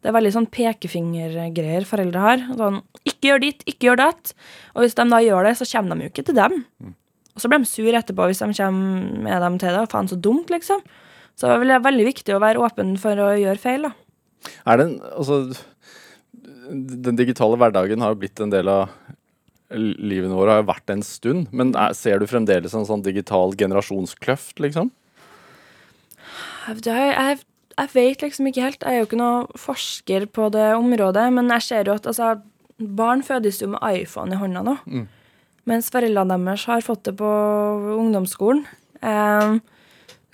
[0.00, 2.42] Det er veldig sånn pekefingergreier foreldre har.
[2.56, 4.32] Sånn, ikke gjør ditt, ikke gjør datt.
[4.72, 6.56] Og hvis de da gjør det, så kommer de jo ikke til dem.
[7.34, 9.84] Og så blir de sur etterpå hvis de kommer med dem til det.
[9.92, 10.80] Faen, så dumt, liksom.
[11.38, 13.92] Så det er veldig viktig å være åpen for å gjøre feil, da.
[14.72, 15.42] Er det altså,
[16.72, 18.88] den digitale hverdagen har jo blitt en del av
[19.70, 21.52] livene våre, har jo vært en stund.
[21.54, 24.90] Men er, ser du fremdeles en sånn digital generasjonskløft, liksom?
[26.68, 27.40] Jeg, jeg,
[27.76, 28.84] jeg vet liksom ikke helt.
[28.84, 32.34] Jeg er jo ikke noe forsker på det området, men jeg ser jo at altså,
[32.78, 34.76] barn fødes jo med iPhone i hånda nå.
[35.68, 37.28] Mens foreldrene deres har fått det på
[37.98, 38.64] ungdomsskolen.
[39.02, 39.58] Eh,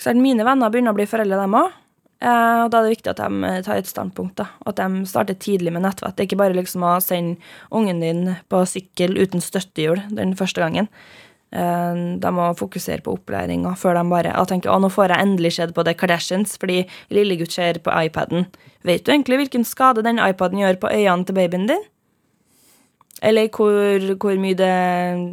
[0.01, 1.75] så mine venner begynner å bli foreldre, dem òg.
[2.17, 4.37] Eh, og da er det viktig at de tar et standpunkt.
[4.41, 6.17] da, At de starter tidlig med nettvett.
[6.17, 7.37] Det er ikke bare liksom å sende
[7.71, 10.89] ungen din på sykkel uten støttehjul den første gangen.
[11.55, 15.27] Eh, De må fokusere på opplæringa før de bare og tenker å, nå får jeg
[15.27, 16.83] endelig sett på The Kardashians fordi
[17.15, 18.49] lillegutt ser på iPaden.
[18.87, 21.85] Vet du egentlig hvilken skade den iPaden gjør på øynene til babyen din?
[23.25, 24.73] Eller hvor, hvor mye det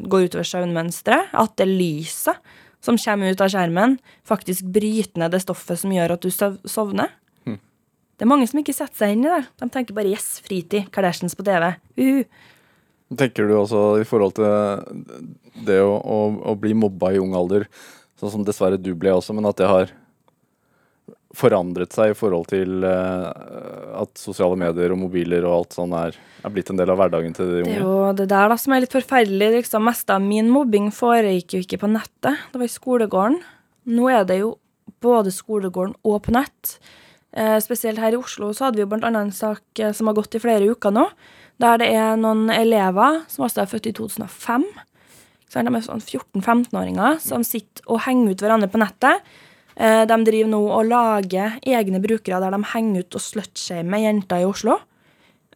[0.09, 1.33] går utover søvnmønsteret?
[1.35, 2.39] At det lyset
[2.83, 3.97] som kommer ut av skjermen,
[4.27, 6.63] faktisk bryter ned det stoffet som gjør at du sovner?
[6.67, 7.11] sovner?
[8.13, 9.45] Det er mange som ikke setter seg inn i det.
[9.59, 11.75] De tenker bare 'yes, fritid', Kardashians på TV.
[11.97, 12.23] Uhu.
[13.19, 14.47] Tenker du også i forhold til
[15.67, 16.19] det å, å,
[16.51, 17.67] å bli mobba i ung alder,
[18.19, 19.93] sånn som dessverre du ble også, men at det har
[21.33, 23.31] forandret seg i forhold til uh,
[24.03, 27.33] at sosiale medier og mobiler og alt sånn er, er blitt en del av hverdagen
[27.33, 27.71] til de unge?
[27.73, 29.49] Det er jo det der da som er litt forferdelig.
[29.57, 32.43] Liksom, mest av min mobbing foregikk jo ikke på nettet.
[32.53, 33.39] Det var i skolegården.
[33.97, 34.53] Nå er det jo
[35.03, 36.77] både skolegården og på nett.
[37.33, 40.17] Eh, spesielt her i Oslo så hadde vi jo annet en sak eh, som har
[40.19, 41.07] gått i flere uker nå,
[41.61, 44.65] Der det er noen elever som også er født i 2005.
[45.49, 49.21] Så er de er sånn 14-15-åringer som sitter og henger ut hverandre på nettet.
[49.77, 54.41] Eh, De driver nå og lager egne brukere der de henger ut og slutshamer jenter
[54.41, 54.79] i Oslo.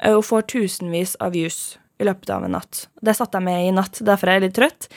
[0.02, 2.84] eh, Og får tusenvis av views i løpet av en natt.
[3.02, 4.88] Det satt jeg med i natt, derfor er jeg litt trøtt.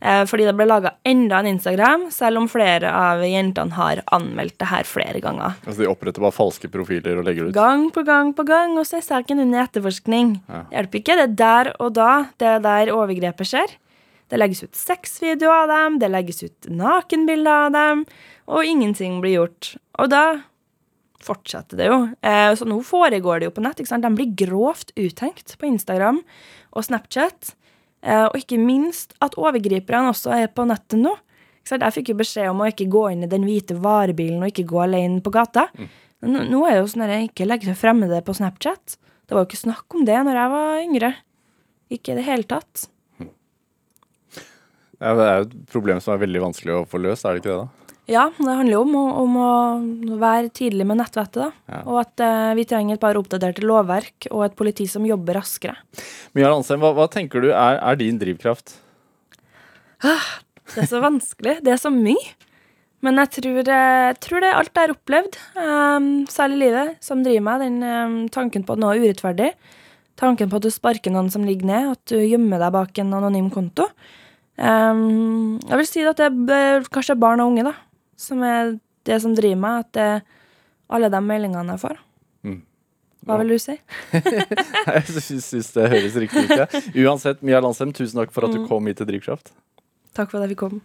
[0.00, 4.56] Eh, Fordi det ble laga enda en Instagram, selv om flere av jentene har anmeldt
[4.58, 5.54] det her flere ganger.
[5.64, 7.58] Altså De oppretter bare falske profiler og legger det ut?
[7.58, 10.40] Gang på gang på gang, og så er saken under etterforskning.
[10.48, 10.64] Ja.
[10.74, 11.18] Hjelper ikke.
[11.20, 12.10] Det er der og da
[12.42, 13.78] det er der overgrepet skjer.
[14.28, 18.02] Det legges ut sexvideoer av dem, det legges ut nakenbilder av dem,
[18.50, 19.76] og ingenting blir gjort.
[20.02, 20.24] Og da
[21.24, 22.00] fortsetter det jo.
[22.22, 23.80] Eh, så nå foregår det jo på nett.
[23.80, 24.06] Ikke sant?
[24.06, 26.20] De blir grovt uthengt på Instagram
[26.70, 27.54] og Snapchat.
[28.02, 31.14] Eh, og ikke minst at overgriperne også er på nettet nå.
[31.58, 31.86] Ikke sant?
[31.86, 34.68] Jeg fikk jo beskjed om å ikke gå inn i den hvite varebilen og ikke
[34.70, 35.68] gå alene på gata.
[36.24, 38.98] Nå, nå er det jo sånn at jeg ikke legger til fremmede på Snapchat.
[39.28, 41.10] Det var jo ikke snakk om det når jeg var yngre.
[41.92, 42.88] Ikke i det hele tatt.
[44.98, 47.44] Ja, det er jo et problem som er veldig vanskelig å få løst, er det
[47.44, 47.58] ikke det?
[47.60, 47.87] da?
[48.08, 49.52] Ja, det handler jo om om å
[50.20, 51.48] være tidlig med nettvettet, da.
[51.68, 51.80] Ja.
[51.84, 55.76] Og at eh, vi trenger et par oppdaterte lovverk og et politi som jobber raskere.
[56.36, 58.78] Mia Landsem, hva, hva tenker du er, er din drivkraft?
[60.72, 61.58] Det er så vanskelig.
[61.64, 62.32] Det er så mye.
[63.04, 67.20] Men jeg tror, jeg tror det er alt jeg har opplevd, um, særlig livet, som
[67.22, 67.62] driver meg.
[67.62, 69.52] Den um, tanken på at noe er urettferdig.
[70.18, 73.14] Tanken på at du sparker noen som ligger ned, at du gjemmer deg bak en
[73.20, 73.86] anonym konto.
[74.58, 77.76] Um, jeg vil si at det er kanskje barn og unge, da,
[78.18, 78.76] som er
[79.08, 79.86] det som driver meg.
[79.86, 80.20] At det er
[80.98, 82.02] alle de meldingene jeg får.
[82.48, 82.60] Mm.
[83.28, 83.74] Hva vil du si?
[84.88, 86.54] Jeg syns det høres riktig ut.
[86.54, 86.68] Ja.
[87.04, 89.50] Uansett, Mia Landsem, tusen takk for at du kom hit til Drivkraft.
[90.16, 90.80] Takk for at jeg fikk komme.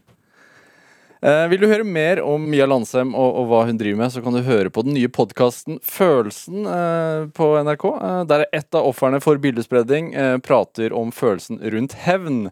[1.23, 4.19] Eh, vil du høre mer om Mia Landsem og, og hva hun driver med, så
[4.19, 7.85] kan du høre på den nye podkasten Følelsen eh, på NRK.
[7.95, 12.49] Eh, der ett av ofrene for bildespredning eh, prater om følelsen rundt hevn.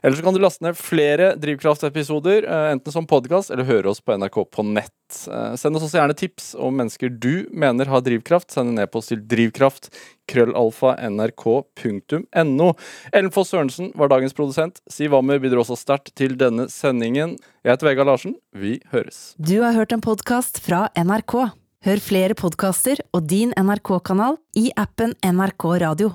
[0.00, 4.00] Eller så kan du laste ned flere Drivkraft-episoder, eh, enten som podkast eller høre oss
[4.00, 4.96] på NRK på nett.
[5.28, 8.52] Eh, send oss også gjerne tips om mennesker du mener har drivkraft.
[8.54, 9.90] Send en e-post til drivkraft
[10.30, 12.70] krøllalfa nrk.no.
[13.12, 14.80] Ellen Foss Sørensen var dagens produsent.
[14.90, 17.36] Siv Ammer bidro også sterkt til denne sendingen.
[17.64, 18.38] Jeg heter Vegard Larsen.
[18.56, 19.34] Vi høres.
[19.38, 21.38] Du har hørt en podkast fra NRK.
[21.84, 26.14] Hør flere podkaster og din NRK-kanal i appen NRK Radio.